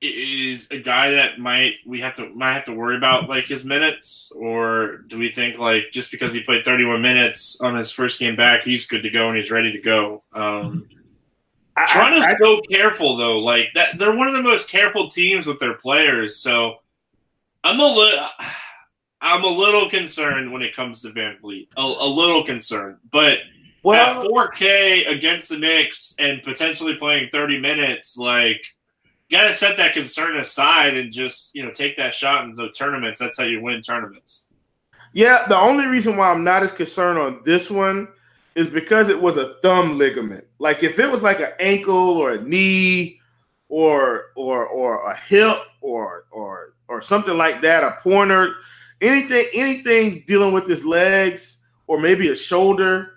[0.00, 3.64] is a guy that might we have to might have to worry about like his
[3.64, 8.18] minutes, or do we think like just because he played 31 minutes on his first
[8.18, 10.22] game back, he's good to go and he's ready to go?
[10.32, 10.88] Um,
[11.76, 13.38] I- Toronto's I- so careful though.
[13.38, 16.36] Like that, they're one of the most careful teams with their players.
[16.38, 16.76] So
[17.62, 18.26] I'm a little,
[19.20, 21.68] I'm a little concerned when it comes to VanVleet.
[21.76, 23.38] A, a little concerned, but
[23.82, 28.64] well, at 4K against the Knicks and potentially playing 30 minutes, like
[29.28, 32.52] you got to set that concern aside and just you know take that shot in
[32.52, 33.18] the tournaments.
[33.18, 34.46] That's how you win tournaments.
[35.14, 38.08] Yeah, the only reason why I'm not as concerned on this one
[38.54, 40.44] is because it was a thumb ligament.
[40.58, 43.18] Like if it was like an ankle or a knee
[43.68, 48.54] or or or a hip or or or something like that, a pointer,
[49.00, 53.11] anything anything dealing with his legs or maybe a shoulder.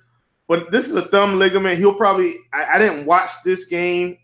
[0.48, 1.80] But this is a thumb ligament.
[1.80, 4.18] He'll probably I, I didn't watch this game,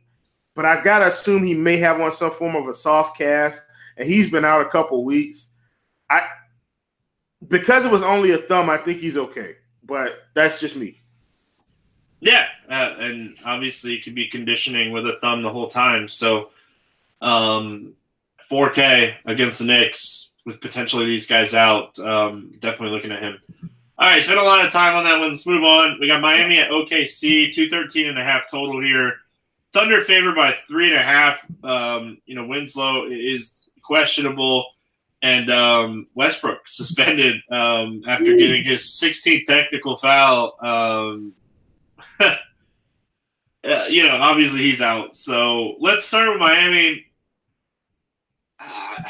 [0.55, 3.61] but I gotta assume he may have on some form of a soft cast,
[3.97, 5.49] and he's been out a couple weeks.
[6.09, 6.27] I
[7.47, 9.55] because it was only a thumb, I think he's okay.
[9.83, 11.01] But that's just me.
[12.19, 16.07] Yeah, uh, and obviously it could be conditioning with a thumb the whole time.
[16.07, 16.51] So,
[17.19, 17.93] um,
[18.49, 21.97] 4K against the Knicks with potentially these guys out.
[21.97, 23.39] Um, definitely looking at him.
[24.01, 25.27] All right, spent a lot of time on that one.
[25.27, 25.99] Let's move on.
[25.99, 29.17] We got Miami at OKC, 213 and a half total here.
[29.73, 31.45] Thunder favored by three and a half.
[31.63, 34.65] Um, you know, Winslow is questionable,
[35.21, 40.55] and um, Westbrook suspended um, after getting his 16th technical foul.
[40.65, 41.33] Um,
[42.19, 42.35] uh,
[43.87, 45.15] you know, obviously he's out.
[45.15, 47.05] So let's start with Miami.
[48.59, 49.03] Uh,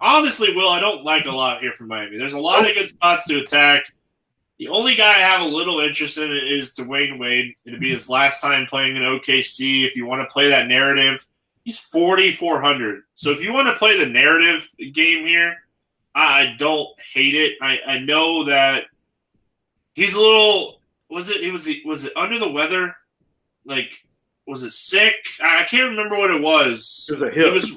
[0.00, 2.16] honestly, Will, I don't like a lot here from Miami.
[2.16, 3.86] There's a lot of good spots to attack.
[4.58, 7.54] The only guy I have a little interest in is Dwyane Wade.
[7.64, 9.84] It'll be his last time playing in OKC.
[9.86, 11.26] If you want to play that narrative,
[11.64, 13.02] he's 4,400.
[13.16, 15.56] So if you want to play the narrative game here,
[16.14, 17.54] I don't hate it.
[17.60, 18.84] I, I know that
[19.94, 20.80] he's a little.
[21.10, 21.42] Was it?
[21.42, 21.68] It was.
[21.84, 22.94] Was it under the weather?
[23.64, 23.90] Like,
[24.46, 25.14] was it sick?
[25.42, 27.08] I can't remember what it was.
[27.10, 27.54] It was a It hip.
[27.54, 27.76] was,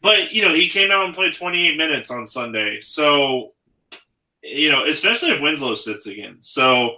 [0.00, 2.80] but you know, he came out and played 28 minutes on Sunday.
[2.80, 3.54] So,
[4.42, 6.36] you know, especially if Winslow sits again.
[6.40, 6.96] So,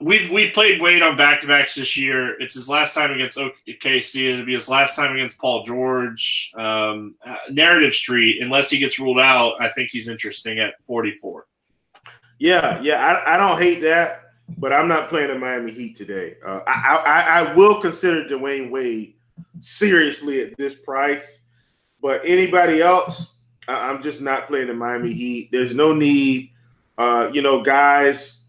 [0.00, 2.40] we've we played Wade on back to backs this year.
[2.40, 4.32] It's his last time against OKC.
[4.32, 6.52] It'll be his last time against Paul George.
[6.56, 11.46] Um, uh, narrative Street, unless he gets ruled out, I think he's interesting at 44.
[12.38, 14.22] Yeah, yeah, I, I don't hate that,
[14.58, 16.36] but I'm not playing the Miami Heat today.
[16.44, 19.14] Uh, I, I I will consider Dwyane Wade
[19.60, 21.44] seriously at this price,
[22.02, 23.33] but anybody else,
[23.68, 25.50] I'm just not playing the Miami Heat.
[25.52, 26.50] There's no need.
[26.96, 28.40] Uh, you know, guys,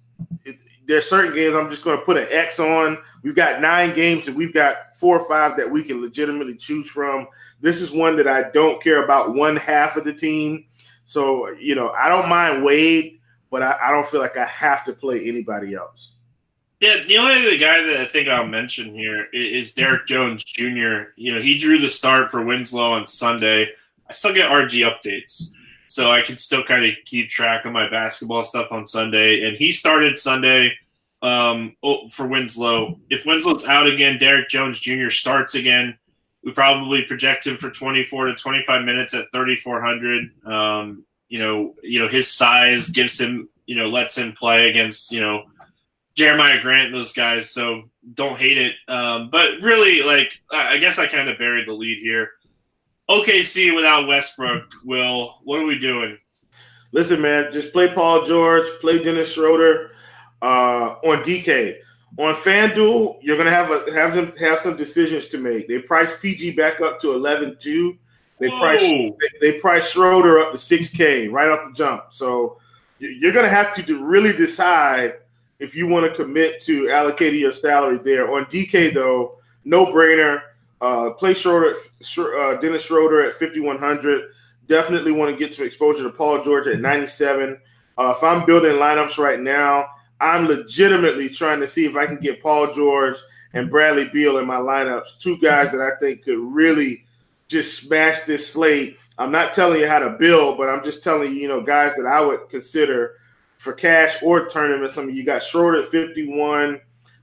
[0.85, 2.97] there's certain games I'm just going to put an X on.
[3.23, 6.89] We've got nine games and we've got four or five that we can legitimately choose
[6.89, 7.27] from.
[7.59, 10.65] This is one that I don't care about one half of the team.
[11.05, 14.85] So, you know, I don't mind Wade, but I, I don't feel like I have
[14.85, 16.11] to play anybody else.
[16.81, 21.13] Yeah, the only other guy that I think I'll mention here is Derrick Jones Jr.
[21.15, 23.69] You know, he drew the start for Winslow on Sunday.
[24.09, 25.49] I still get RG updates
[25.87, 29.47] so I can still kind of keep track of my basketball stuff on Sunday.
[29.47, 30.73] And he started Sunday
[31.21, 32.99] um, oh, for Winslow.
[33.09, 35.09] If Winslow's out again, Derrick Jones Jr.
[35.09, 35.97] starts again.
[36.43, 40.45] We probably project him for 24 to 25 minutes at 3,400.
[40.45, 45.11] Um, you know, you know his size gives him, you know, lets him play against,
[45.11, 45.45] you know,
[46.15, 47.51] Jerami Grant and those guys.
[47.51, 48.75] So don't hate it.
[48.87, 52.31] Um, but really, like, I guess I kind of buried the lead here.
[53.09, 56.17] OKC without Westbrook, Will, what are we doing?
[56.91, 59.91] Listen, man, just play Paul George, play Dennis Schroeder
[60.41, 61.77] uh, on DK.
[62.17, 65.67] On FanDuel, you're gonna have a have them have some decisions to make.
[65.67, 67.97] They price PG back up to 11-2.
[68.39, 68.59] They Whoa.
[68.59, 72.05] price they, they price Schroeder up to 6K right off the jump.
[72.11, 72.57] So
[72.99, 75.15] you're gonna have to really decide
[75.59, 78.31] if you want to commit to allocating your salary there.
[78.31, 80.41] On DK though, no brainer.
[80.85, 81.73] Uh, play Schroeder,
[82.19, 84.29] uh, Dennis Schroeder at 5,100.
[84.67, 87.59] Definitely want to get some exposure to Paul George at 97.
[87.97, 89.87] Uh, if I'm building lineups right now,
[90.21, 93.17] I'm legitimately trying to see if I can get Paul George
[93.53, 95.17] and Bradley Beal in my lineups.
[95.17, 97.03] Two guys that I think could really
[97.47, 98.99] just smash this slate.
[99.17, 101.95] I'm not telling you how to build, but I'm just telling you, you know, guys
[101.95, 103.15] that I would consider
[103.57, 104.99] for cash or tournaments.
[104.99, 106.79] I mean, you got Schroeder at 51.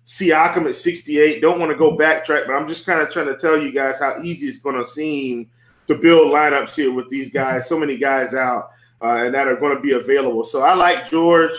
[0.06, 1.40] Siakam at 68.
[1.40, 3.98] Don't want to go backtrack, but I'm just kind of trying to tell you guys
[3.98, 5.48] how easy it's going to seem
[5.86, 7.68] to build lineups here with these guys.
[7.68, 8.70] So many guys out
[9.02, 10.44] uh, and that are going to be available.
[10.44, 11.50] So I like George.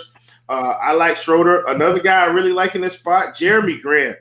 [0.49, 1.65] Uh, I like Schroeder.
[1.67, 4.17] Another guy I really like in this spot, Jerami Grant,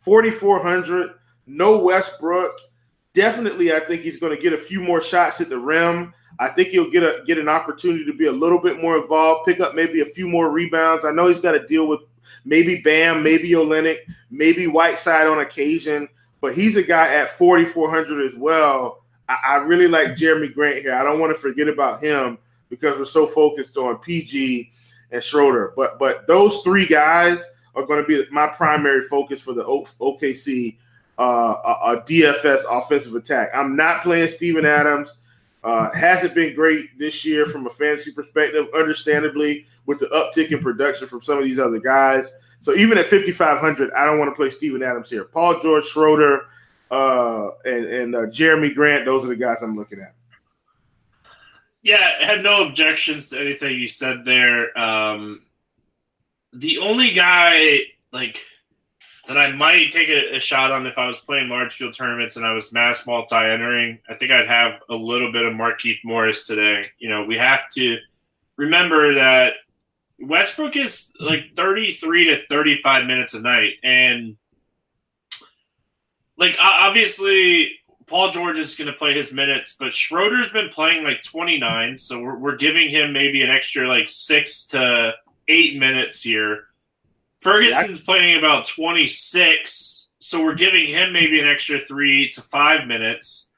[0.00, 1.12] 4,400.
[1.46, 2.58] No Westbrook.
[3.12, 6.12] Definitely, I think he's going to get a few more shots at the rim.
[6.38, 9.46] I think he'll get a get an opportunity to be a little bit more involved,
[9.46, 11.06] pick up maybe a few more rebounds.
[11.06, 12.00] I know he's got to deal with
[12.46, 13.98] maybe Bam, maybe Olynyk,
[14.30, 16.08] maybe Whiteside on occasion,
[16.40, 19.02] but he's a guy at 4,400 as well.
[19.28, 20.94] I, I really like Jerami Grant here.
[20.94, 22.38] I don't want to forget about him
[22.70, 24.70] because we're so focused on PG
[25.10, 25.72] and Schroeder.
[25.76, 30.76] But but those three guys are going to be my primary focus for the OKC
[31.18, 33.50] uh, a, a DFS offensive attack.
[33.54, 35.16] I'm not playing Steven Adams.
[35.66, 40.60] Uh, hasn't been great this year from a fantasy perspective, understandably, with the uptick in
[40.60, 42.30] production from some of these other guys.
[42.60, 45.24] So even at 5,500, I don't want to play Steven Adams here.
[45.24, 46.42] Paul George Schroeder
[46.92, 50.14] uh, and, and uh, Jerami Grant, those are the guys I'm looking at.
[51.82, 54.76] Yeah, I had no objections to anything you said there.
[54.78, 55.42] Um,
[56.52, 57.80] the only guy,
[58.12, 58.40] like,
[59.28, 62.36] that I might take a, a, shot on if I was playing large field tournaments
[62.36, 63.98] and I was mass multi entering.
[64.08, 66.86] I think I'd have a little bit of Markieff Morris today.
[66.98, 67.98] You know, we have to
[68.56, 69.54] remember that
[70.20, 73.74] Westbrook is like 33 to 35 minutes a night.
[73.82, 74.36] And,
[76.38, 77.72] like, obviously,
[78.06, 81.98] Paul George is going to play his minutes, but Schroeder's been playing like 29.
[81.98, 85.14] So we're, we're giving him maybe an extra like six to
[85.48, 86.66] eight minutes here
[87.46, 93.50] Ferguson's playing about 26, so we're giving him maybe an extra three to five minutes.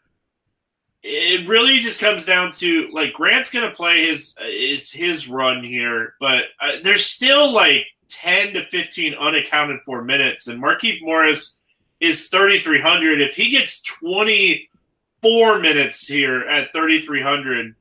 [1.03, 5.65] It really just comes down to like Grant's going to play his is his run
[5.65, 11.59] here, but uh, there's still like 10 to 15 unaccounted for minutes, and Markieff Morris
[11.99, 13.23] is 3,300.
[13.23, 17.75] If he gets 24 minutes here at 3,300,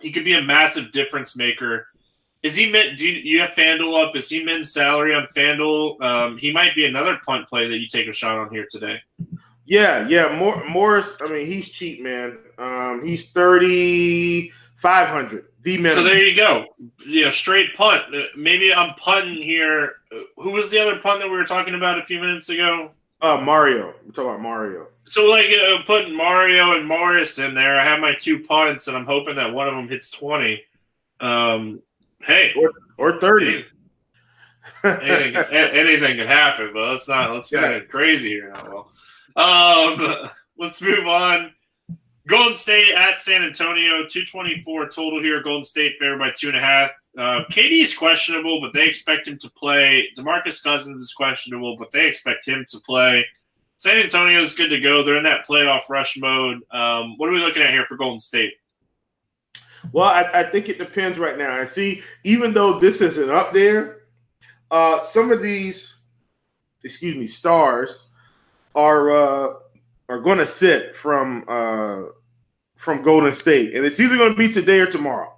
[0.00, 1.87] he could be a massive difference maker
[2.42, 2.98] is he meant?
[2.98, 4.14] Do you, you have Fanduel up?
[4.16, 6.00] Is he men's salary on Fanduel?
[6.00, 9.00] Um, he might be another punt play that you take a shot on here today.
[9.66, 10.36] Yeah, yeah.
[10.36, 11.16] More Morris.
[11.20, 12.38] I mean, he's cheap, man.
[12.56, 15.46] Um, he's thirty five hundred.
[15.62, 15.96] The minimum.
[15.96, 16.66] So there you go.
[17.04, 18.14] You know, straight punt.
[18.14, 19.96] Uh, maybe I'm punting here.
[20.12, 22.92] Uh, who was the other punt that we were talking about a few minutes ago?
[23.20, 23.94] Uh, Mario.
[24.06, 24.86] We're talking about Mario.
[25.04, 27.78] So like uh, putting Mario and Morris in there.
[27.78, 30.62] I have my two punts, and I'm hoping that one of them hits twenty.
[31.20, 31.82] Um,
[32.20, 33.64] Hey, or, or 30.
[34.84, 37.78] anything, anything can happen, but let's not let's get yeah.
[37.80, 38.86] crazy here now.
[39.36, 41.52] Well, um, let's move on.
[42.28, 45.42] Golden State at San Antonio, 224 total here.
[45.42, 46.90] Golden State favored by two and a half.
[47.16, 50.08] Uh, KD is questionable, but they expect him to play.
[50.16, 53.24] Demarcus Cousins is questionable, but they expect him to play.
[53.76, 55.02] San Antonio is good to go.
[55.02, 56.58] They're in that playoff rush mode.
[56.70, 58.52] Um, what are we looking at here for Golden State?
[59.92, 61.58] Well, I, I, think it depends right now.
[61.58, 64.02] And see, even though this isn't up there,
[64.70, 65.96] uh, some of these,
[66.84, 68.04] excuse me, stars
[68.74, 69.54] are uh,
[70.08, 72.02] are going to sit from uh,
[72.76, 75.32] from Golden State, and it's either going to be today or tomorrow.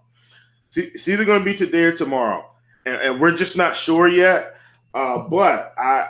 [0.76, 2.49] It's either going to be today or tomorrow,
[2.86, 4.57] and, and we're just not sure yet.
[4.95, 6.09] Uh, but I,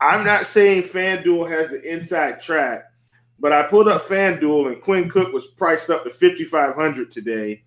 [0.00, 2.84] I'm not saying FanDuel has the inside track,
[3.40, 7.62] but I pulled up FanDuel and Quinn Cook was priced up to 5,500 today,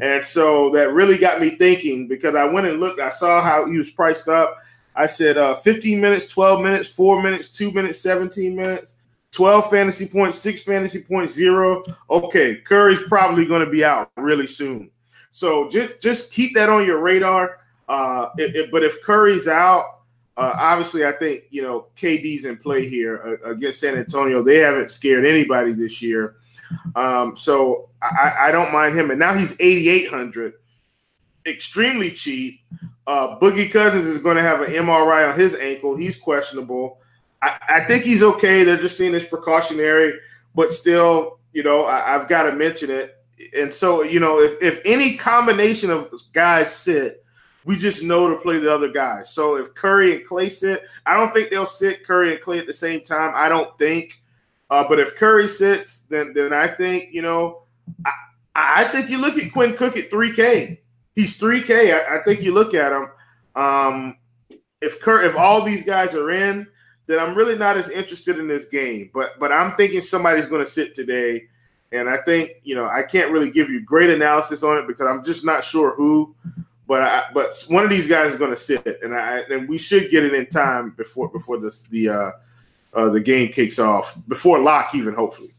[0.00, 3.00] and so that really got me thinking because I went and looked.
[3.00, 4.56] I saw how he was priced up.
[4.96, 8.96] I said uh, 15 minutes, 12 minutes, four minutes, two minutes, 17 minutes.
[9.34, 11.82] 12 fantasy points, six fantasy points, zero.
[12.08, 14.90] Okay, Curry's probably going to be out really soon.
[15.32, 17.58] So just just keep that on your radar.
[17.88, 19.93] Uh, it, it, but if Curry's out,
[20.36, 24.42] uh, obviously I think you know KD's in play here uh, against San Antonio.
[24.42, 26.36] They haven't scared anybody this year,
[26.96, 29.10] um, so I, I, don't mind him.
[29.10, 30.54] And now he's 8,800,
[31.46, 32.60] extremely cheap.
[33.06, 35.96] Uh, Boogie Cousins is going to have an MRI on his ankle.
[35.96, 36.98] He's questionable.
[37.42, 38.64] I, I think he's okay.
[38.64, 40.18] They're just seeing this precautionary,
[40.54, 43.16] but still, you know, I, have got to mention it.
[43.56, 47.23] And so, you know, if, if any combination of guys sit,
[47.64, 49.30] we just know to play the other guys.
[49.30, 52.66] So if Curry and Clay sit, I don't think they'll sit Curry and Clay at
[52.66, 53.32] the same time.
[53.34, 54.22] I don't think.
[54.70, 57.62] Uh, but if Curry sits, then then I think you know,
[58.04, 58.12] I,
[58.54, 60.78] I think you look at Quinn Cook at 3K.
[61.14, 61.94] He's 3K.
[61.94, 63.08] I, I think you look at him.
[63.54, 64.16] Um,
[64.80, 66.66] if Cur- if all these guys are in,
[67.06, 69.10] then I'm really not as interested in this game.
[69.14, 71.44] But but I'm thinking somebody's going to sit today,
[71.92, 75.06] and I think you know I can't really give you great analysis on it because
[75.06, 76.34] I'm just not sure who.
[76.86, 79.78] But I, but one of these guys is going to sit, and I and we
[79.78, 82.30] should get it in time before before this the uh,
[82.92, 85.54] uh, the game kicks off before lock even hopefully.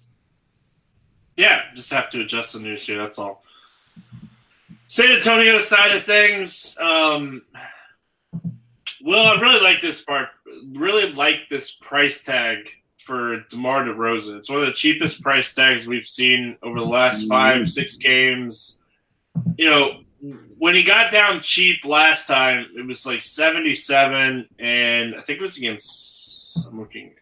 [1.35, 2.97] Yeah, just have to adjust the news here.
[2.97, 3.43] That's all.
[4.87, 6.77] San Antonio side of things.
[6.79, 7.41] Um,
[9.03, 10.29] well, I really like this part.
[10.73, 12.69] Really like this price tag
[12.99, 14.37] for DeMar DeRozan.
[14.37, 18.79] It's one of the cheapest price tags we've seen over the last five, six games.
[19.57, 20.01] You know,
[20.57, 25.43] when he got down cheap last time, it was like 77, and I think it
[25.43, 27.13] was against, I'm looking,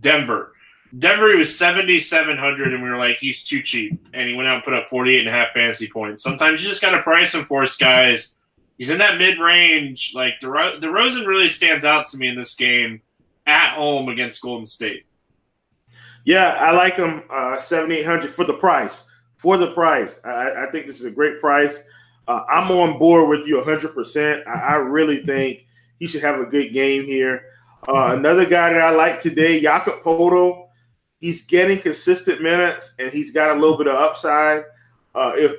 [0.00, 0.52] Denver.
[0.98, 4.00] Denver, he was 7,700, and we were like, he's too cheap.
[4.14, 6.22] And he went out and put up 48 and a half fantasy points.
[6.22, 8.34] Sometimes you just got to price him for us, guys
[8.78, 10.12] He's in that mid range.
[10.14, 13.02] Like DeRo- DeRozan really stands out to me in this game
[13.44, 15.04] at home against Golden State.
[16.24, 19.04] Yeah, I like him uh, seventy eight hundred for the price.
[19.36, 21.80] For the price, I, I think this is a great price.
[22.28, 24.46] Uh, I'm on board with you hundred percent.
[24.46, 25.66] I, I really think
[25.98, 27.42] he should have a good game here.
[27.88, 30.68] Uh, another guy that I like today, Jakob Poeltl.
[31.20, 34.62] He's getting consistent minutes and he's got a little bit of upside.
[35.14, 35.52] Uh, if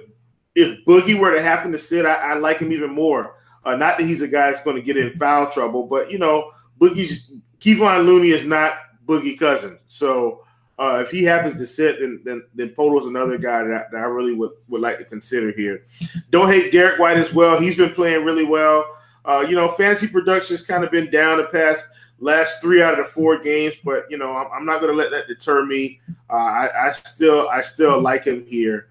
[0.55, 3.36] if Boogie were to happen to sit, I, I like him even more.
[3.65, 6.17] Uh, not that he's a guy that's going to get in foul trouble, but you
[6.17, 8.74] know, Boogie's Kevon Looney is not
[9.05, 9.80] Boogie Cousins.
[9.88, 10.45] So
[10.80, 14.06] uh, if he happens to sit, then then, then Poeltl's another guy that, that I
[14.06, 15.84] really would, would like to consider here.
[16.30, 17.60] Don't hate Derrick White as well.
[17.60, 18.96] He's been playing really well.
[19.26, 21.86] Uh, you know, fantasy production's kind of been down the past
[22.20, 24.98] last three out of the four games, but you know, I'm, I'm not going to
[24.98, 26.00] let that deter me.
[26.30, 28.88] Uh, I, I, still I still like him here.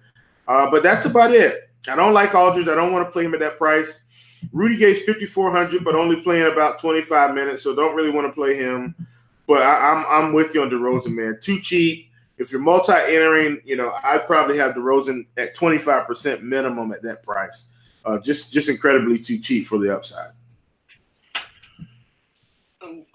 [0.47, 1.69] Uh, but that's about it.
[1.87, 2.67] I don't like Aldridge.
[2.67, 3.99] I don't want to play him at that price.
[4.51, 8.55] Rudy Gay's 5,400, but only playing about 25 minutes, so don't really want to play
[8.55, 8.95] him.
[9.49, 11.39] But I, am I'm, I'm with you on DeRozan, man.
[11.41, 12.11] Too cheap.
[12.37, 17.65] If you're multi-entering, you know, I'd probably have DeRozan at 25% minimum at that price.
[18.05, 20.29] Uh, just just incredibly too cheap for the upside.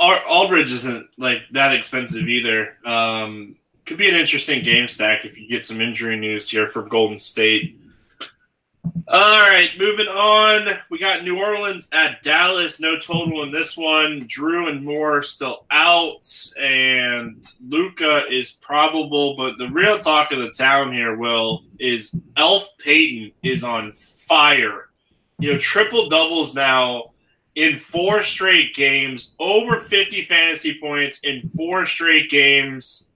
[0.01, 2.78] Aldridge isn't like that expensive either.
[2.85, 3.55] Um,
[3.87, 7.20] could be an interesting game stack if you get some injury news here from Golden
[7.20, 7.78] State.
[9.09, 10.78] All right, moving on.
[10.88, 12.80] We got New Orleans at Dallas.
[12.80, 14.28] No total in this one.
[14.28, 16.26] Jrue and Moore still out,
[16.61, 19.36] and Luka is probable.
[19.36, 24.90] But the real talk of the town here, Will, is Elf Payton is on fire.
[25.38, 27.14] You know, triple doubles now
[27.57, 33.09] in four straight games, over 50 fantasy points in four straight games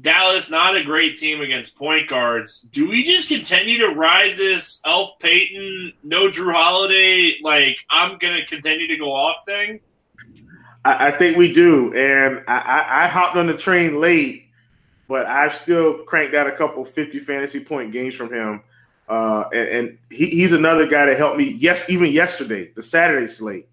[0.00, 2.62] Dallas not a great team against point guards.
[2.62, 8.44] Do we just continue to ride this Elf Payton, no Jrue Holiday, like I'm gonna
[8.46, 9.80] continue to go off thing?
[10.84, 14.46] I, I think we do, and I, I, I, hopped on the train late,
[15.08, 18.62] but I've still cranked out a couple fifty fantasy point games from him.
[19.08, 21.52] Uh, and, and he, he's another guy that helped me.
[21.58, 23.68] Yes, even yesterday, the Saturday slate.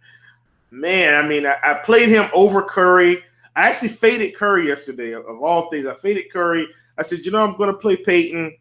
[0.72, 3.24] Man, I mean, I, I played him over Curry.
[3.58, 5.14] I actually faded Curry yesterday.
[5.14, 6.68] Of, all things, I faded Curry.
[6.96, 8.56] I said, you know, I'm going to play Payton,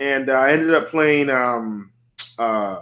[0.00, 1.92] and uh, I ended up playing um,
[2.36, 2.80] uh,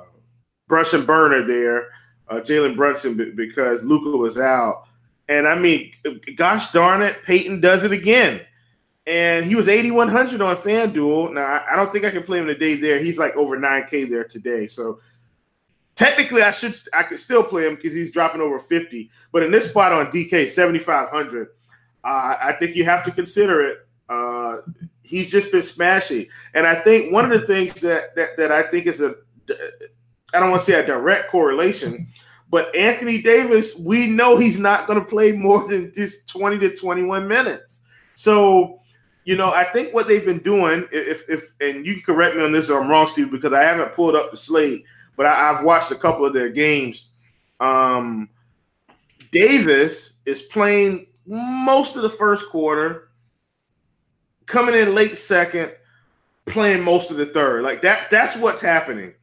[0.66, 1.88] Brunson Burner there,
[2.28, 4.84] uh, Jalen Brunson, because Luka was out.
[5.28, 5.92] And I mean,
[6.36, 8.40] gosh darn it, Payton does it again.
[9.06, 11.34] And he was 8,100 on FanDuel.
[11.34, 12.98] Now, I don't think I can play him today there.
[12.98, 14.68] He's like over 9K there today.
[14.68, 15.00] So
[15.96, 19.10] technically, I should, I could still play him because he's dropping over 50.
[19.32, 21.48] But in this spot on DK, 7,500,
[22.04, 23.78] uh, I think you have to consider it.
[24.08, 24.58] Uh,
[25.02, 28.62] he's just been smashing, and I think one of the things that that, that I
[28.62, 29.14] think is a
[30.32, 32.08] I don't want to say a direct correlation,
[32.50, 36.74] but Anthony Davis, we know he's not going to play more than just twenty to
[36.74, 37.82] twenty one minutes.
[38.14, 38.80] So,
[39.24, 42.42] you know, I think what they've been doing, if if and you can correct me
[42.42, 44.84] on this or I'm wrong, Steve, because I haven't pulled up the slate,
[45.16, 47.10] but I, I've watched a couple of their games.
[47.60, 48.30] Um,
[49.30, 53.10] Davis is playing most of the first quarter,
[54.46, 55.72] coming in late second,
[56.46, 57.62] playing most of the third.
[57.62, 59.14] Like that, that's what's happening.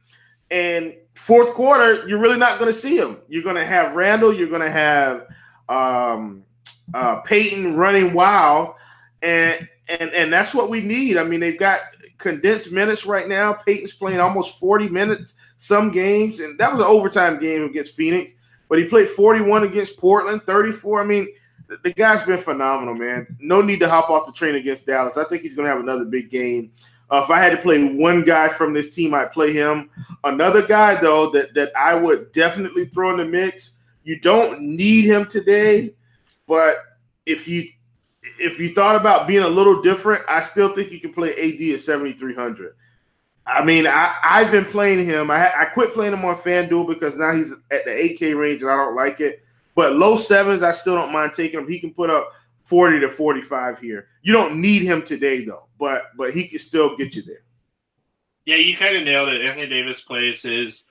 [0.50, 3.18] And fourth quarter, you're really not going to see him.
[3.28, 4.32] You're going to have Randle.
[4.32, 5.26] you're going to have
[5.68, 6.44] um,
[6.94, 8.74] uh, Payton running wild,
[9.22, 11.16] and and and that's what we need.
[11.16, 11.80] I mean, they've got
[12.18, 13.52] condensed minutes right now.
[13.52, 18.32] Payton's playing almost 40 minutes some games, and that was an overtime game against Phoenix.
[18.68, 21.00] But he played 41 against Portland, 34.
[21.00, 21.28] I mean,
[21.82, 23.26] the guy's been phenomenal, man.
[23.40, 25.16] No need to hop off the train against Dallas.
[25.16, 26.72] I think he's going to have another big game.
[27.10, 29.90] Uh, if I had to play one guy from this team, I'd play him.
[30.24, 33.78] Another guy, though, that that I would definitely throw in the mix.
[34.04, 35.94] You don't need him today,
[36.46, 36.78] but
[37.26, 37.64] if you
[38.38, 41.74] if you thought about being a little different, I still think you can play AD
[41.74, 42.74] at seventy three hundred.
[43.46, 45.30] I mean, I, I've been playing him.
[45.30, 48.70] I, I quit playing him on FanDuel because now he's at the 8K range and
[48.70, 49.44] I don't like it.
[49.76, 51.68] But low sevens, I still don't mind taking him.
[51.68, 52.32] He can put up
[52.64, 54.08] 40 to 45 here.
[54.22, 57.44] You don't need him today though, but but he can still get you there.
[58.46, 59.42] Yeah, you kind of nailed it.
[59.42, 60.84] Anthony Davis plays his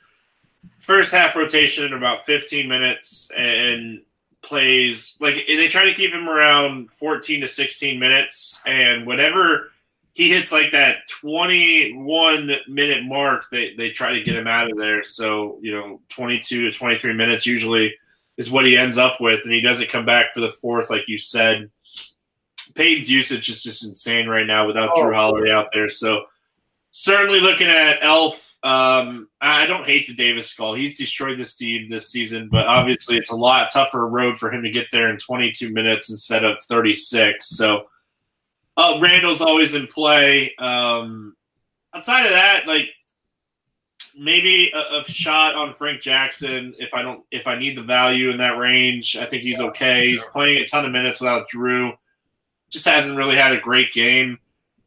[0.80, 4.02] first half rotation in about 15 minutes and
[4.42, 9.72] plays like they try to keep him around 14 to 16 minutes and whenever
[10.14, 14.78] he hits like that 21 minute mark they, they try to get him out of
[14.78, 17.96] there so you know 22 to 23 minutes usually
[18.38, 21.08] is what he ends up with, and he doesn't come back for the fourth, like
[21.08, 21.70] you said.
[22.74, 25.88] Payton's usage is just insane right now without oh, Jrue Holiday out there.
[25.88, 26.26] So
[26.92, 28.58] certainly looking at Elf.
[28.64, 30.74] Um, I don't hate the Davis skull.
[30.74, 34.64] He's destroyed this team this season, but obviously it's a lot tougher road for him
[34.64, 37.48] to get there in 22 minutes instead of 36.
[37.48, 37.88] So
[38.78, 40.56] uh, Randle's always in play.
[40.58, 41.36] Um,
[41.94, 42.90] outside of that, like
[44.18, 48.30] maybe a, a, shot on Frank Jackson if I don't if I need the value
[48.30, 49.16] in that range.
[49.16, 50.12] I think he's okay.
[50.12, 51.94] He's playing a ton of minutes without Jrue.
[52.70, 54.40] Just hasn't really had a great game.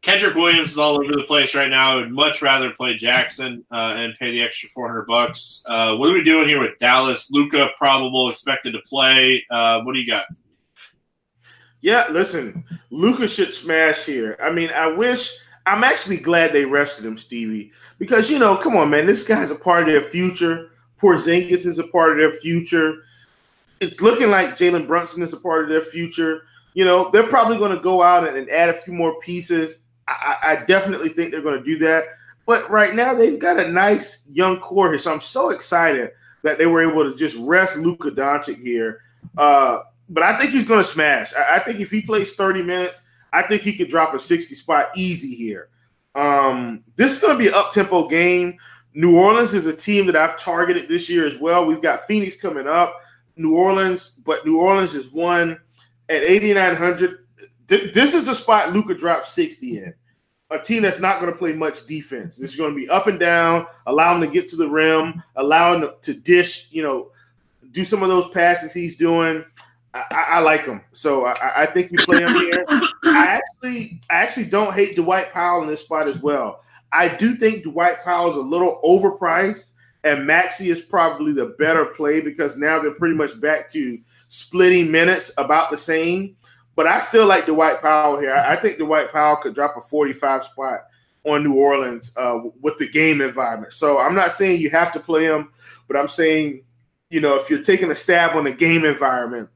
[0.03, 1.93] Kenrich Williams is all over the place right now.
[1.93, 5.63] I would much rather play Jackson uh, and pay the extra four hundred bucks.
[5.67, 7.31] Uh, what are we doing here with Dallas?
[7.31, 9.45] Luka probable expected to play.
[9.51, 10.27] Uh, what do you got?
[11.81, 14.37] Yeah, listen, Luka should smash here.
[14.43, 15.37] I mean, I wish
[15.69, 19.51] I'm actually glad they rested him, Stevie, because you know, come on, man, this guy's
[19.51, 20.71] a part of their future.
[21.01, 23.03] Porzingis is a part of their future.
[23.81, 26.43] It's looking like Jalen Brunson is a part of their future.
[26.75, 29.79] You know, they're probably going to go out and, and, add a few more pieces.
[30.07, 32.05] I, I definitely think they're going to do that.
[32.47, 36.13] But right now, they've got a nice young core here, so I'm so excited
[36.43, 39.03] that they were able to just rest Luka Doncic here.
[39.37, 41.35] Uh, but I think he's going to smash.
[41.35, 43.03] I, I think if he plays 30 minutes
[43.33, 45.69] I think he could drop a 60 spot easy here.
[46.15, 48.57] Um, this is going to be an up tempo game.
[48.95, 51.67] New Orleans is a team that I've targeted this year as well.
[51.67, 53.01] We've got Phoenix coming up,
[53.37, 55.59] New Orleans, but New Orleans is one
[56.09, 57.27] at 8,900.
[57.69, 59.95] Th- this is a spot Luka dropped 60 in.
[60.51, 62.35] A team that's not going to play much defense.
[62.37, 65.23] This is going to be up and down, allow him to get to the rim,
[65.37, 67.11] allow him to dish, you know,
[67.71, 69.45] do some of those passes he's doing.
[69.95, 72.65] I, I, like him, so I, I, think we play him here.
[72.69, 72.93] I
[73.41, 76.63] actually, I actually don't hate Dwight Powell in this spot as well.
[76.93, 79.73] I do think Dwight Powell is a little overpriced,
[80.05, 84.91] and Maxi is probably the better play because now they're pretty much back to splitting
[84.91, 86.37] minutes about the same.
[86.77, 88.35] But I still like Dwight Powell here.
[88.35, 90.81] I, I think Dwight Powell could drop a 45 spot
[91.25, 93.73] on New Orleans uh, with the game environment.
[93.73, 95.51] So I'm not saying you have to play him,
[95.87, 96.63] but I'm saying,
[97.11, 99.49] you know, if you're taking a stab on the game environment,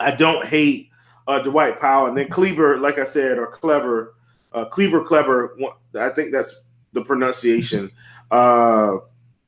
[0.00, 0.90] I don't hate
[1.26, 2.06] uh, Dwight Powell.
[2.06, 4.14] And then Kleber, like I said, or Clever,
[4.52, 5.56] uh, Clever,
[5.98, 6.54] I think that's
[6.92, 7.90] the pronunciation.
[8.30, 8.96] Uh,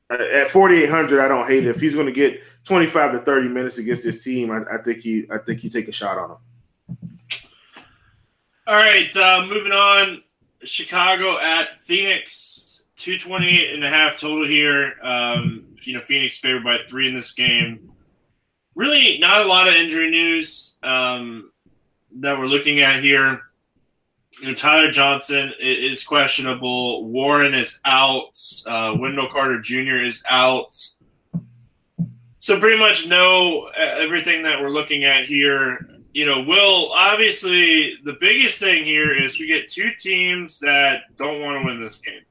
[0.09, 1.69] at 4,800, I don't hate it.
[1.69, 5.03] If he's going to get 25 to 30 minutes against this team, I, I think
[5.03, 6.37] you, I think you take a shot on him.
[8.67, 10.23] All right, uh, moving on.
[10.63, 14.95] Chicago at Phoenix, 228 and a half total here.
[15.01, 17.91] Um, you know, Phoenix favored by three in this game.
[18.77, 21.51] Really, not a lot of injury news um,
[22.19, 23.41] that we're looking at here.
[24.39, 27.05] You know, Tyler Johnson is questionable.
[27.05, 28.39] Warren is out.
[28.65, 29.97] Uh, Wendell Carter Jr.
[29.97, 30.77] is out.
[32.39, 38.17] So pretty much know everything that we're looking at here you know, Will, obviously the
[38.19, 42.23] biggest thing here is we get two teams that don't want to win this game.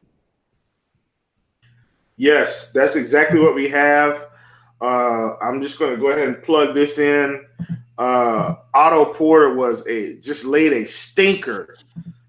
[2.17, 4.27] Yes, that's exactly what we have.
[4.81, 7.45] Uh, I'm just going to go ahead and plug this in.
[7.99, 11.77] Uh, Otto Porter was a just laid a stinker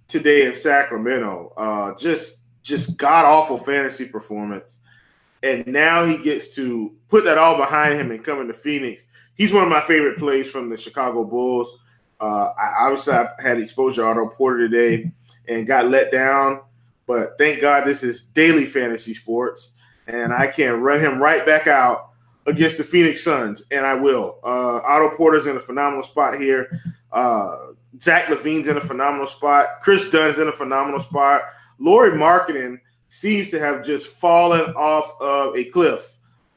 [0.07, 1.53] today in Sacramento.
[1.57, 4.79] Uh, just just god awful fantasy performance,
[5.43, 9.03] and now he gets to put that all behind him and come into Phoenix
[9.37, 11.77] he's one of my favorite plays from the Chicago Bulls.
[12.19, 15.11] Uh, I obviously I had exposure to Otto Porter today
[15.47, 16.61] and got let down,
[17.05, 19.69] but thank God this is daily fantasy sports,
[20.07, 22.06] and I can run him right back out
[22.47, 24.39] against the Phoenix Suns, and I will.
[24.43, 26.81] Uh, Otto Porter's in a phenomenal spot here.
[27.11, 29.81] Uh, Zach LaVine's in a phenomenal spot.
[29.81, 31.41] Kris Dunn's in a phenomenal spot.
[31.79, 32.79] Lauri Markkanen
[33.09, 36.15] seems to have just fallen off of a cliff.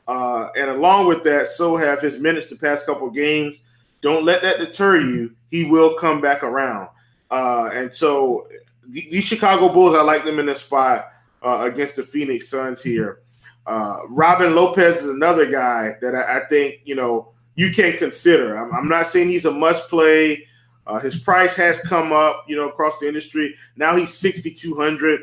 [0.09, 3.57] Uh, and along with that, so have his minutes the past couple games.
[4.01, 5.34] Don't let that deter you.
[5.51, 6.88] He will come back around.
[7.30, 8.49] Uh, and so
[8.88, 11.12] the, these Chicago Bulls, I like them in this spot
[11.43, 13.20] uh, against the Phoenix Suns here.
[13.66, 18.56] Uh, Robin Lopez is another guy that I, I, think you know you can consider.
[18.56, 20.46] I'm, I'm not saying he's a must play.
[20.86, 23.54] Uh, his price has come up, you know, across the industry.
[23.76, 25.20] Now he's 6,200,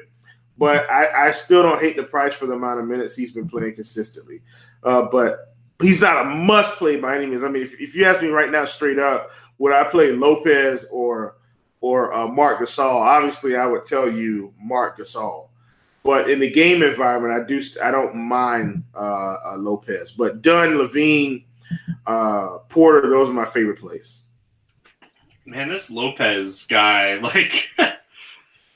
[0.58, 3.50] but I, I still don't hate the price for the amount of minutes he's been
[3.50, 4.42] playing consistently.
[4.84, 7.44] Uh, but he's not a must play by any means.
[7.44, 10.86] I mean, if, if you ask me right now, straight up, would I play Lopez
[10.92, 11.38] or
[11.82, 13.02] or uh, Marc Gasol?
[13.02, 15.47] Obviously, I would tell you Marc Gasol.
[16.08, 20.14] But in the game environment, I do I don't mind uh, uh, Lopez.
[20.14, 21.44] But Dunn, LaVine,
[22.06, 24.20] uh, Porter, those are my favorite plays.
[25.46, 27.68] Man, this Lopez guy, like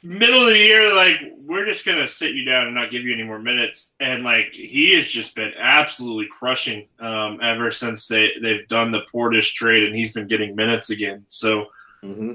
[0.04, 3.14] middle of the year, like we're just gonna sit you down and not give you
[3.14, 3.94] any more minutes.
[4.02, 9.04] And like he has just been absolutely crushing um, ever since they they've done the
[9.04, 11.24] Portis trade, and he's been getting minutes again.
[11.30, 11.68] So
[12.04, 12.34] mm-hmm.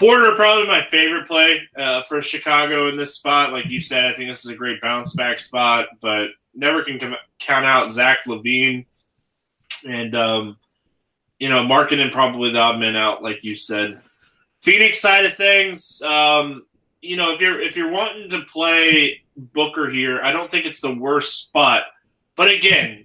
[0.00, 3.52] Porter probably my favorite play uh, for Chicago in this spot.
[3.52, 6.98] Like you said, I think this is a great bounce back spot, but never can
[6.98, 8.86] come, count out Zach LaVine
[9.86, 10.56] and um,
[11.38, 14.00] you know Markkanen probably the odd man out, like you said.
[14.62, 16.00] Phoenix side of things.
[16.00, 16.64] Um,
[17.02, 20.80] you know, if you're if you're wanting to play Booker here, I don't think it's
[20.80, 21.82] the worst spot.
[22.36, 23.04] But again,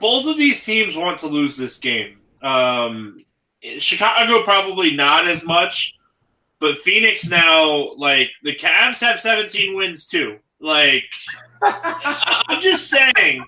[0.00, 2.18] both of these teams want to lose this game.
[2.42, 3.24] Um,
[3.78, 5.94] Chicago probably not as much,
[6.58, 10.38] but Phoenix now, like the Cavs have 17 wins too.
[10.60, 11.04] Like,
[11.62, 13.44] I'm just saying,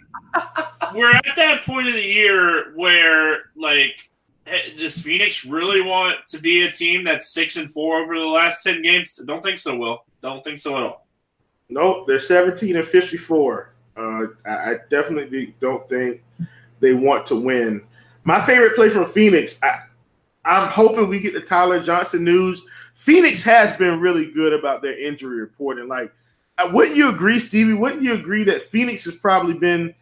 [0.94, 3.94] we're at that point of the year where like
[4.76, 8.62] does Phoenix really want to be a team that's six and four over the last
[8.62, 9.14] ten games?
[9.16, 10.04] Don't think so, Will.
[10.22, 11.06] Don't think so at all.
[11.68, 13.72] Nope, they're seventeen and fifty-four.
[13.96, 16.22] Uh, I definitely don't think
[16.80, 17.82] they want to win.
[18.24, 19.58] My favorite play from Phoenix.
[19.62, 19.80] I,
[20.44, 22.62] I'm hoping we get the Tyler Johnson news.
[22.98, 25.86] Phoenix has been really good about their injury reporting.
[25.86, 26.12] Like,
[26.58, 27.72] uh, wouldn't you agree, Stevie?
[27.72, 29.94] Wouldn't you agree that Phoenix has probably been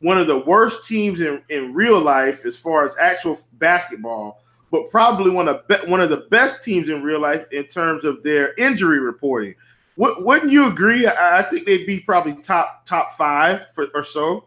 [0.00, 4.42] one of the worst teams in, in real life as far as actual basketball,
[4.72, 8.04] but probably one of be, one of the best teams in real life in terms
[8.04, 9.54] of their injury reporting.
[9.96, 11.06] W- wouldn't you agree?
[11.06, 14.46] I, I, think they'd be probably top top five for, or so.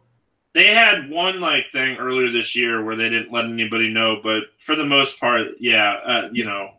[0.54, 4.44] They had one like thing earlier this year where they didn't let anybody know, but
[4.60, 6.72] for the most part, yeah, uh, you know.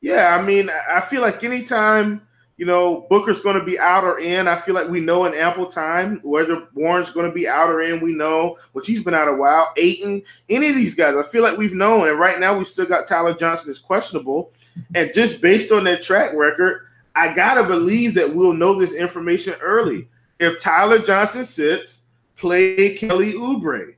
[0.00, 2.22] Yeah, I mean, I feel like anytime
[2.60, 4.46] you know, Booker's going to be out or in.
[4.46, 7.80] I feel like we know in ample time whether Warren's going to be out or
[7.80, 8.00] in.
[8.00, 9.72] We know, which he's been out a while.
[9.78, 12.06] Ayton, any of these guys, I feel like we've known.
[12.06, 14.52] And right now, we've still got Tyler Johnson is questionable.
[14.94, 16.86] And just based on their track record,
[17.16, 20.06] I gotta believe that we'll know this information early.
[20.38, 22.02] If Tyler Johnson sits,
[22.36, 23.94] play Kelly Oubre.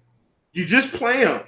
[0.53, 1.41] You just play him.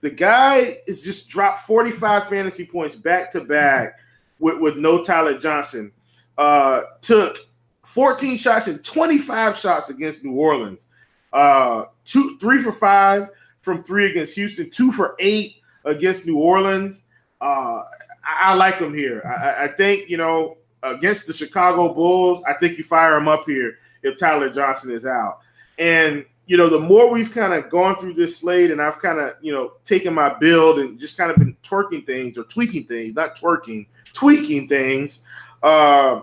[0.00, 3.98] The guy is just dropped 45 fantasy points back to back
[4.38, 5.92] with, with no Tyler Johnson.
[6.38, 7.36] Uh, took
[7.84, 10.86] 14 shots and 25 shots against New Orleans.
[11.32, 13.28] Uh, two, three for five
[13.62, 17.02] from three against Houston, two for eight against New Orleans.
[17.40, 17.82] Uh,
[18.24, 19.22] I, I like him here.
[19.24, 23.44] I, I, think, you know, against the Chicago Bulls, I think you fire him up
[23.46, 25.40] here if Tyler Johnson is out.
[25.78, 29.20] And, you know, the more we've kind of gone through this slate and I've kind
[29.20, 32.88] of, you know, taken my build and just kind of been twerking things or tweaking
[32.88, 35.20] things, not twerking, tweaking things.
[35.62, 36.22] Uh,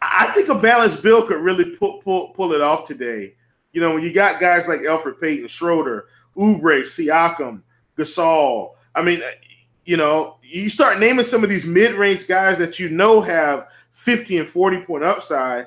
[0.00, 3.34] I think a balanced build could really pull, pull, pull it off today.
[3.74, 6.06] You know, when you got guys like Elfrid Payton, Schroeder,
[6.38, 7.60] Oubre, Siakam,
[7.98, 8.72] Gasol.
[8.94, 9.20] I mean,
[9.84, 14.38] you know, you start naming some of these mid-range guys that you know have 50
[14.38, 15.66] and 40 point upside.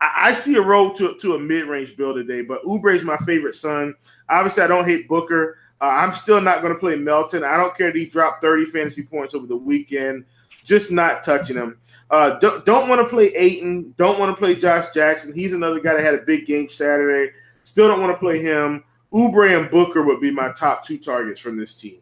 [0.00, 3.16] I, I see a road to, to a mid-range build today, but Oubre is my
[3.18, 3.94] favorite son.
[4.28, 5.58] Obviously, I don't hate Booker.
[5.80, 7.42] Uh, I'm still not going to play Melton.
[7.44, 10.24] I don't care if he dropped 30 fantasy points over the weekend.
[10.62, 11.78] Just not touching him.
[12.10, 13.94] Uh, don't don't want to play Ayton.
[13.96, 15.32] Don't want to play Josh Jackson.
[15.32, 17.32] He's another guy that had a big game Saturday.
[17.64, 18.84] Still don't want to play him.
[19.12, 22.00] Oubre and Booker would be my top two targets from this team.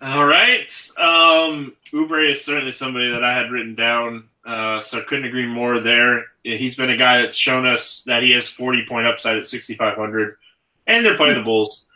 [0.00, 0.70] All right.
[0.98, 5.78] Um, Oubre is certainly somebody that I had written down, uh, so couldn't agree more
[5.78, 6.24] there.
[6.42, 10.32] He's been a guy that's shown us that he has 40 point upside at 6,500,
[10.86, 11.86] and they're playing the Bulls.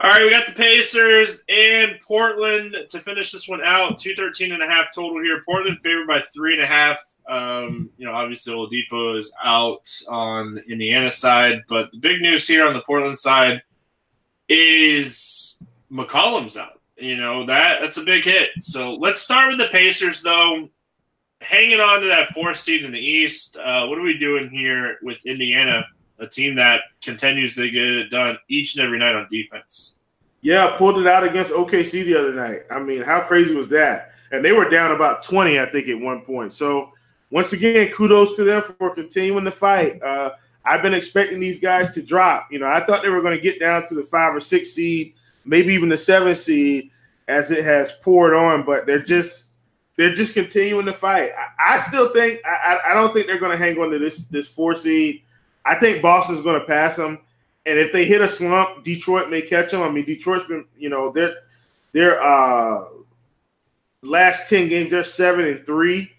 [0.00, 3.98] All right, we got the Pacers and Portland to finish this one out.
[3.98, 5.42] 213 and a half total here.
[5.44, 6.98] Portland favored by three and a half.
[7.28, 12.68] Um, you know, obviously Oladipo is out on Indiana side, but the big news here
[12.68, 13.62] on the Portland side
[14.48, 16.80] is McCollum's out.
[16.96, 18.50] You know that that's a big hit.
[18.60, 20.68] So let's start with the Pacers, though.
[21.40, 23.56] Hanging on to that fourth seed in the East.
[23.56, 25.84] Uh, what are we doing here with Indiana,
[26.18, 29.96] a team that continues to get it done each and every night on defense?
[30.40, 32.60] Yeah, pulled it out against OKC the other night.
[32.70, 34.12] I mean, how crazy was that?
[34.30, 36.52] And they were down about 20, I think, at one point.
[36.52, 36.92] So
[37.30, 40.02] once again, kudos to them for continuing the fight.
[40.02, 40.32] Uh,
[40.64, 42.48] I've been expecting these guys to drop.
[42.50, 44.72] You know, I thought they were going to get down to the five or six
[44.72, 45.14] seed,
[45.44, 46.90] maybe even the seven seed,
[47.26, 48.64] as it has poured on.
[48.64, 49.47] But they're just
[49.98, 51.32] they're just continuing to fight.
[51.36, 54.18] I, I still think I, I don't think they're going to hang on to this
[54.26, 55.22] this four seed.
[55.66, 57.18] I think Boston's going to pass them,
[57.66, 59.82] and if they hit a slump, Detroit may catch them.
[59.82, 61.34] I mean, Detroit's been you know they're
[61.92, 62.84] they're uh
[64.02, 66.12] last ten games they're seven and three.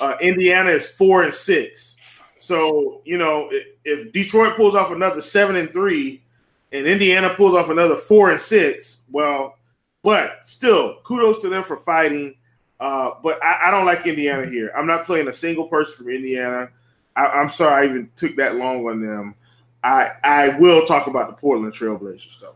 [0.00, 1.96] Uh, Indiana is four and six.
[2.38, 6.22] So you know, if, if Detroit pulls off another seven and three,
[6.70, 9.58] and Indiana pulls off another four and six, well,
[10.04, 12.36] but still, kudos to them for fighting.
[12.84, 14.70] Uh, but I, I, don't like Indiana here.
[14.76, 16.68] I'm not playing a single person from Indiana.
[17.16, 19.36] I, am sorry I even took that long on them.
[19.82, 22.52] I I will talk about the Portland Trailblazers though.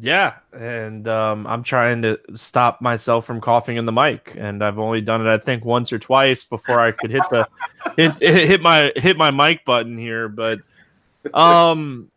[0.00, 4.78] Yeah, and um, I'm trying to stop myself from coughing in the mic, and I've
[4.78, 7.46] only done it I think once or twice before I could hit the
[7.98, 10.26] hit, hit my hit my mic button here.
[10.26, 10.60] But
[11.34, 12.09] um,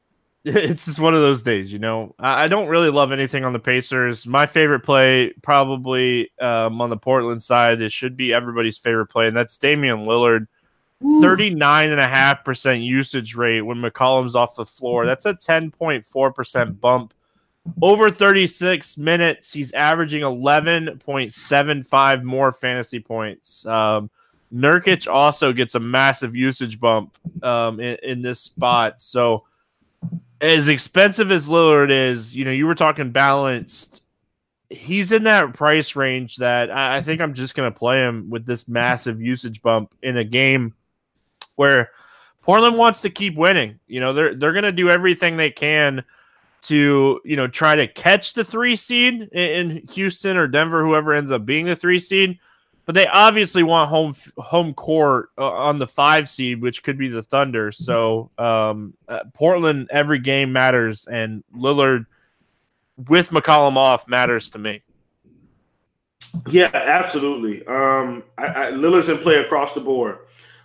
[0.46, 2.14] it's just one of those days, you know.
[2.20, 4.28] I, don't really love anything on the Pacers.
[4.28, 9.28] My favorite play, probably um, on the Portland side, it should be everybody's favorite play,
[9.28, 10.48] and that's Damian Lillard.
[11.02, 15.06] 39.5% usage rate when McCollum's off the floor.
[15.06, 17.14] That's a 10.4% bump
[17.82, 23.66] over 36 minutes, he's averaging 11.75 more fantasy points.
[23.66, 24.10] Um,
[24.54, 29.00] Nurkic also gets a massive usage bump um, in, in, this spot.
[29.02, 29.46] So,
[30.44, 34.02] as expensive as Lillard is, you know, you were talking balanced.
[34.70, 38.30] He's in that price range that I, I think I'm just going to play him
[38.30, 40.74] with this massive usage bump in a game
[41.56, 41.92] where
[42.42, 43.80] Portland wants to keep winning.
[43.88, 46.04] You know, they're they're going to do everything they can
[46.64, 51.32] to you know try to catch the three seed in Houston or Denver, whoever ends
[51.32, 52.38] up being the three seed.
[52.86, 57.08] But they obviously want home home court uh, on the five seed, which could be
[57.08, 57.72] the Thunder.
[57.72, 62.06] So um, uh, Portland, every game matters, and Lillard
[63.08, 64.82] with McCollum off matters to me.
[66.50, 67.66] Yeah, absolutely.
[67.68, 70.20] Um, I, I, Lillard's in play across the board.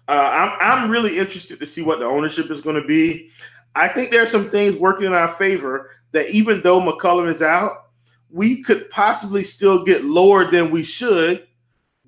[0.09, 0.13] Uh,
[0.61, 3.31] I'm I'm really interested to see what the ownership is going to be.
[3.75, 7.43] I think there are some things working in our favor that even though McCollum is
[7.43, 7.89] out,
[8.31, 11.47] we could possibly still get lower than we should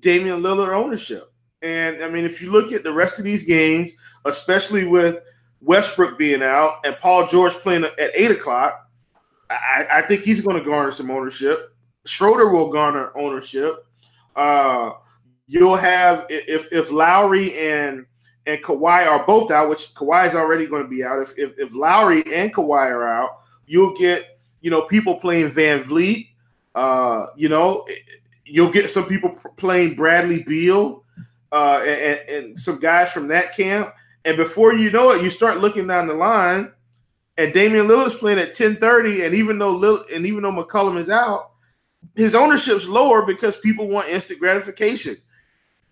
[0.01, 1.31] Damian Lillard ownership.
[1.61, 3.91] And I mean, if you look at the rest of these games,
[4.25, 5.19] especially with
[5.61, 8.89] Westbrook being out and Paul George playing at eight o'clock,
[9.49, 11.75] I, I think he's going to garner some ownership.
[12.05, 13.85] Schroeder will garner ownership.
[14.35, 14.93] Uh,
[15.47, 18.05] you'll have if if Lowry and
[18.47, 21.21] and Kawhi are both out, which Kawhi is already going to be out.
[21.21, 24.31] If, if, if Lowry and Kawhi are out, you'll get
[24.61, 26.29] you know, people playing VanVleet.
[26.73, 27.85] Uh, you know,
[28.51, 31.03] you'll get some people playing Bradley Beal
[31.51, 33.89] uh, and, and some guys from that camp.
[34.25, 36.71] And before you know it, you start looking down the line,
[37.37, 39.25] and Damian Lillard's playing at 10:30.
[39.25, 41.51] And even though Lil, and even though McCollum is out,
[42.15, 45.17] his ownership's lower because people want instant gratification.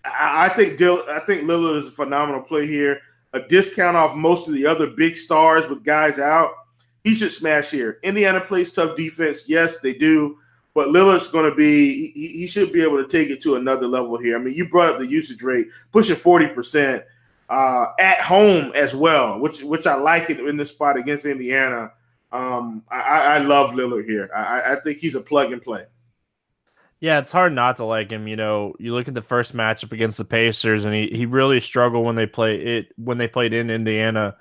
[0.03, 2.99] I, I think Dil, I think Lillard is a phenomenal play here.
[3.33, 6.51] A discount off most of the other big stars with guys out.
[7.03, 7.99] He should smash here.
[8.03, 9.43] Indiana plays tough defense.
[9.47, 10.37] Yes, they do.
[10.73, 13.87] But Lillard's going to be, he, he, should be able to take it to another
[13.87, 14.37] level here.
[14.37, 17.03] I mean, you brought up the usage rate, pushing 40%
[17.49, 21.91] uh, at home as well, which which I like it in this spot against Indiana.
[22.31, 24.29] Um, I, I love Lillard here.
[24.35, 25.85] I, I think he's a plug and play.
[26.99, 28.27] Yeah, it's hard not to like him.
[28.27, 31.59] You know, you look at the first matchup against the Pacers, and he, he really
[31.59, 34.35] struggled when they play it when they played in Indiana.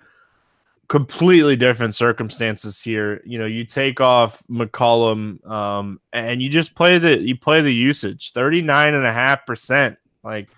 [0.88, 3.22] Completely different circumstances here.
[3.24, 7.74] You know, you take off McCollum, um, and you just play the you play the
[7.74, 9.98] usage thirty nine and a half percent.
[10.24, 10.48] Like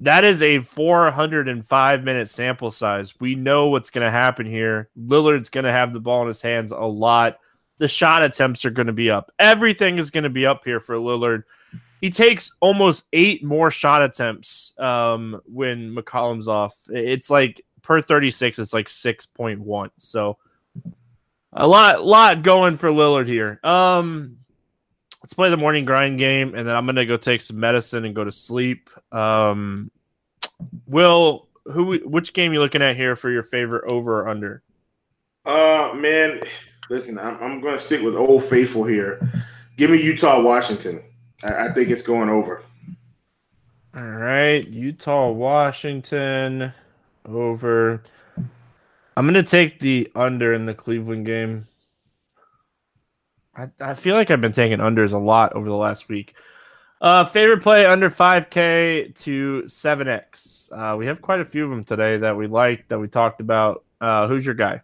[0.00, 3.14] that is a 405 minute sample size.
[3.20, 4.90] We know what's going to happen here.
[4.98, 7.38] Lillard's going to have the ball in his hands a lot
[7.78, 9.32] the shot attempts are going to be up.
[9.38, 11.42] Everything is going to be up here for Lillard.
[12.00, 16.74] He takes almost eight more shot attempts um, when McCollum's off.
[16.88, 19.90] It's like per 36, it's like 6.1.
[19.98, 20.38] So
[21.52, 23.60] a lot, lot going for Lillard here.
[23.62, 24.38] Um,
[25.22, 28.14] let's play the morning grind game, and then I'm gonna go take some medicine and
[28.14, 28.90] go to sleep.
[29.12, 29.92] Um,
[30.86, 34.62] Will, who, which game you looking at here for your favorite over or under?
[35.44, 36.40] Uh, man,
[36.90, 39.20] Listen, I'm, I'm going to stick with Old Faithful here.
[39.76, 41.02] Give me Utah, Washington.
[41.42, 42.62] I, I think it's going over.
[43.96, 46.72] All right, Utah, Washington
[47.26, 48.02] over.
[49.16, 51.66] I'm to take the under in the Cleveland game.
[53.56, 56.34] I, I feel like I've been taking unders a lot over the last week.
[57.00, 60.72] Uh, favorite play under 5K to 7X.
[60.72, 63.40] Uh, we have quite a few of them today that we like that we talked
[63.40, 63.84] about.
[64.00, 64.80] Uh, who's your guy?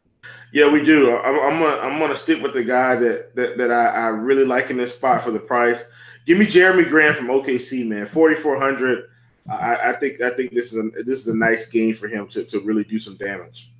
[0.53, 1.17] Yeah, we do.
[1.17, 4.45] I'm, I'm, gonna I'm gonna stick with the guy that that, that I, I really
[4.45, 5.85] like in this spot for the price.
[6.27, 8.07] Give me Jerami Grant from OKC, man.
[8.07, 9.05] 4400.
[9.51, 12.29] I, I think I think this is a this is a nice game for him
[12.29, 13.71] to, to really do some damage.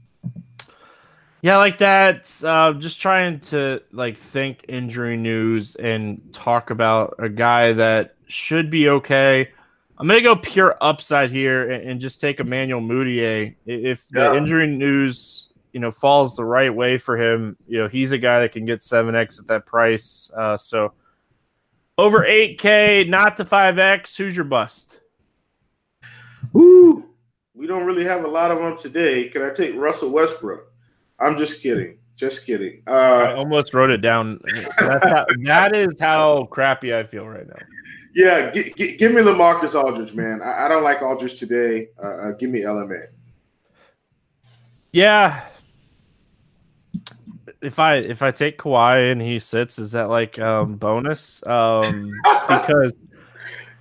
[1.43, 2.43] Yeah, like that.
[2.45, 8.71] Uh, just trying to like think injury news and talk about a guy that should
[8.71, 9.49] be okay.
[9.99, 13.55] I'm gonna go pure upside here and, and just take Emmanuel Mudiay.
[13.65, 14.37] If the yeah.
[14.37, 18.41] injury news you know falls the right way for him, you know he's a guy
[18.41, 20.31] that can get seven x at that price.
[20.37, 20.93] Uh, so
[21.97, 24.17] over eight k, not to five x.
[24.17, 25.00] Who's your bust?
[26.53, 27.05] Woo!
[27.55, 29.29] We don't really have a lot of them today.
[29.29, 30.73] Can I take Russell Westbrook?
[31.19, 31.99] I'm just kidding.
[32.17, 32.83] Just kidding.
[32.87, 34.41] Uh, I almost wrote it down.
[34.79, 37.67] That's how, that is how crappy I feel right now.
[38.15, 40.43] Yeah, g- g- give me LaMarcus Aldridge, man.
[40.43, 41.89] I, I don't like Aldridge today.
[42.03, 43.07] Uh, uh, give me LMA.
[44.93, 45.45] Yeah,
[47.63, 51.45] if I if I take Kawhi and he sits, is that like um bonus?
[51.47, 52.13] Um
[52.49, 52.93] because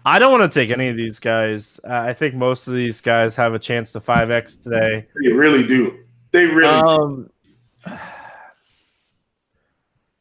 [0.10, 1.80] I don't want to take any of these guys.
[1.84, 5.06] Uh, I think most of these guys have a chance to five X today.
[5.24, 6.00] They really do.
[6.32, 7.30] They really um,
[7.86, 7.92] do.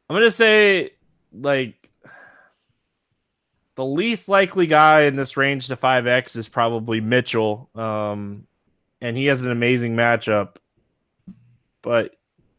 [0.09, 0.91] I'm gonna say
[1.33, 1.89] like
[3.79, 7.69] the least likely guy in this range to 5x is probably Mitchell.
[7.73, 8.45] Um,
[8.99, 10.57] and he has an amazing matchup.
[11.81, 12.17] But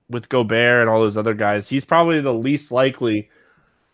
[0.08, 3.28] with Gobert and all those other guys, he's probably the least likely.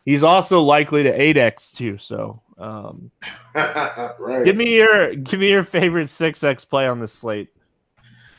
[0.05, 1.99] He's also likely to 8x too.
[1.99, 3.11] So, um,
[3.54, 4.44] right.
[4.44, 7.48] give me your give me your favorite 6x play on the slate.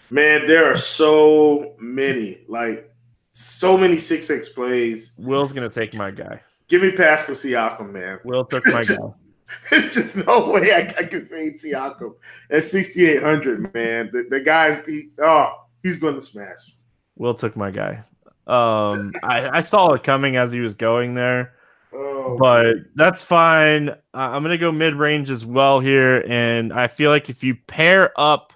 [0.10, 2.92] Man, there are so many, like
[3.32, 5.14] so many 6x plays.
[5.18, 6.42] Will's gonna take my guy.
[6.68, 8.20] Give me Pascal Siakam, man.
[8.24, 8.96] Will took my guy.
[9.70, 12.16] There's just no way I, I can fade Siakam
[12.50, 14.10] at 6,800, man.
[14.12, 16.76] The, the guy's, he, oh, he's going to smash.
[17.16, 18.04] Will took my guy.
[18.46, 21.54] Um, I, I saw it coming as he was going there,
[21.98, 23.90] oh, but that's fine.
[24.14, 28.12] I'm gonna go mid range as well here, and I feel like if you pair
[28.20, 28.54] up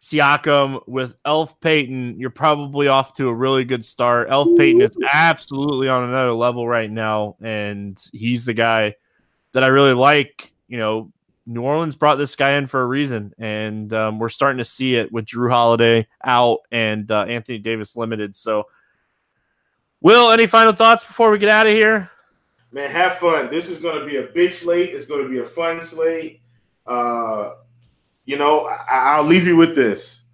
[0.00, 4.28] Siakam with Elf Payton, you're probably off to a really good start.
[4.30, 8.94] Elf Payton is absolutely on another level right now, and he's the guy
[9.52, 10.52] that I really like.
[10.68, 11.12] You know,
[11.46, 14.96] New Orleans brought this guy in for a reason, and um, we're starting to see
[14.96, 18.36] it with Jrue Holiday out and uh, Anthony Davis limited.
[18.36, 18.64] So,
[20.02, 22.10] Will, any final thoughts before we get out of here?
[22.76, 23.48] Man, have fun.
[23.48, 24.90] This is going to be a big slate.
[24.90, 26.42] It's going to be a fun slate.
[26.86, 27.52] Uh,
[28.26, 30.24] you know, I- I'll leave you with this: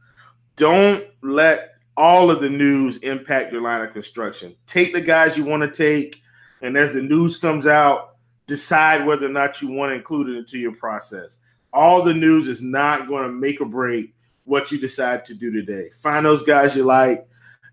[0.57, 4.57] don't let all of the news impact your line of construction.
[4.67, 6.21] Take the guys you want to take,
[6.63, 8.17] and as the news comes out,
[8.49, 11.39] decide whether or not you want to include it into your process.
[11.73, 14.17] All the news is not going to make or break
[14.47, 15.91] what you decide to do today.
[15.95, 17.25] Find those guys you like,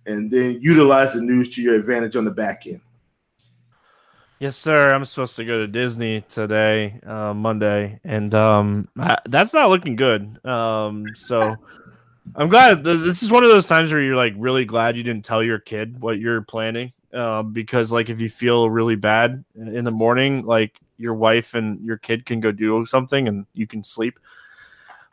[0.06, 2.82] and then utilize the news to your advantage on the back end.
[4.40, 4.94] Yes, sir.
[4.94, 9.98] I'm supposed to go to Disney today, uh, Monday, and um, I, that's not looking
[9.98, 10.44] good.
[10.46, 11.58] Um, so
[12.36, 12.86] I'm glad.
[12.86, 15.60] This is one of those times where you're like really glad you didn't tell your
[15.60, 20.46] kid what you're planning, uh, because like if you feel really bad in the morning,
[20.46, 24.20] like your wife and your kid can go do something and you can sleep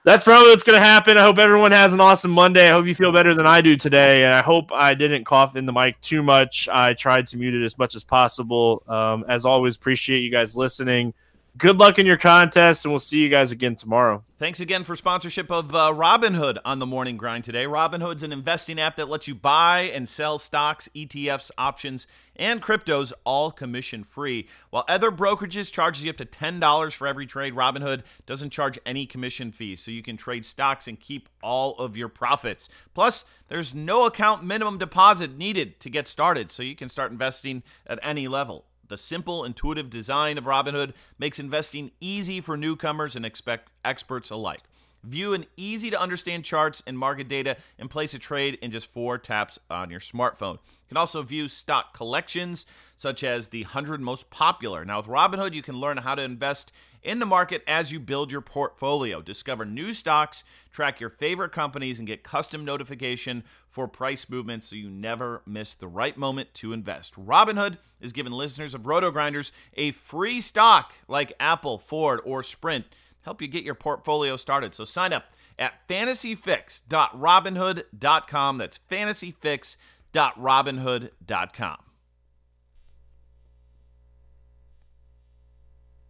[0.06, 1.18] that's probably what's going to happen.
[1.18, 2.70] I hope everyone has an awesome Monday.
[2.70, 4.22] I hope you feel better than I do today.
[4.22, 6.68] And I hope I didn't cough in the mic too much.
[6.72, 8.84] I tried to mute it as much as possible.
[8.86, 11.12] Um, as always, appreciate you guys listening.
[11.58, 14.22] Good luck in your contest, and we'll see you guys again tomorrow.
[14.38, 17.64] Thanks again for sponsorship of uh, Robinhood on the morning grind today.
[17.64, 22.06] Robinhood's an investing app that lets you buy and sell stocks, ETFs, options,
[22.36, 24.48] and cryptos all commission free.
[24.70, 29.06] While other brokerages charges you up to $10 for every trade, Robinhood doesn't charge any
[29.06, 32.68] commission fees, so you can trade stocks and keep all of your profits.
[32.94, 37.62] Plus, there's no account minimum deposit needed to get started, so you can start investing
[37.86, 38.66] at any level.
[38.88, 44.62] The simple, intuitive design of Robinhood makes investing easy for newcomers and expect experts alike.
[45.06, 48.88] View an easy to understand charts and market data and place a trade in just
[48.88, 50.54] four taps on your smartphone.
[50.54, 54.84] You can also view stock collections, such as the 100 most popular.
[54.84, 58.32] Now, with Robinhood, you can learn how to invest in the market as you build
[58.32, 59.22] your portfolio.
[59.22, 60.42] Discover new stocks,
[60.72, 65.74] track your favorite companies, and get custom notification for price movements so you never miss
[65.74, 67.14] the right moment to invest.
[67.14, 72.86] Robinhood is giving listeners of RotoGrinders a free stock like Apple, Ford, or Sprint
[73.26, 74.74] help you get your portfolio started.
[74.74, 75.24] So sign up
[75.58, 78.58] at fantasyfix.robinhood.com.
[78.58, 81.76] That's fantasyfix.robinhood.com.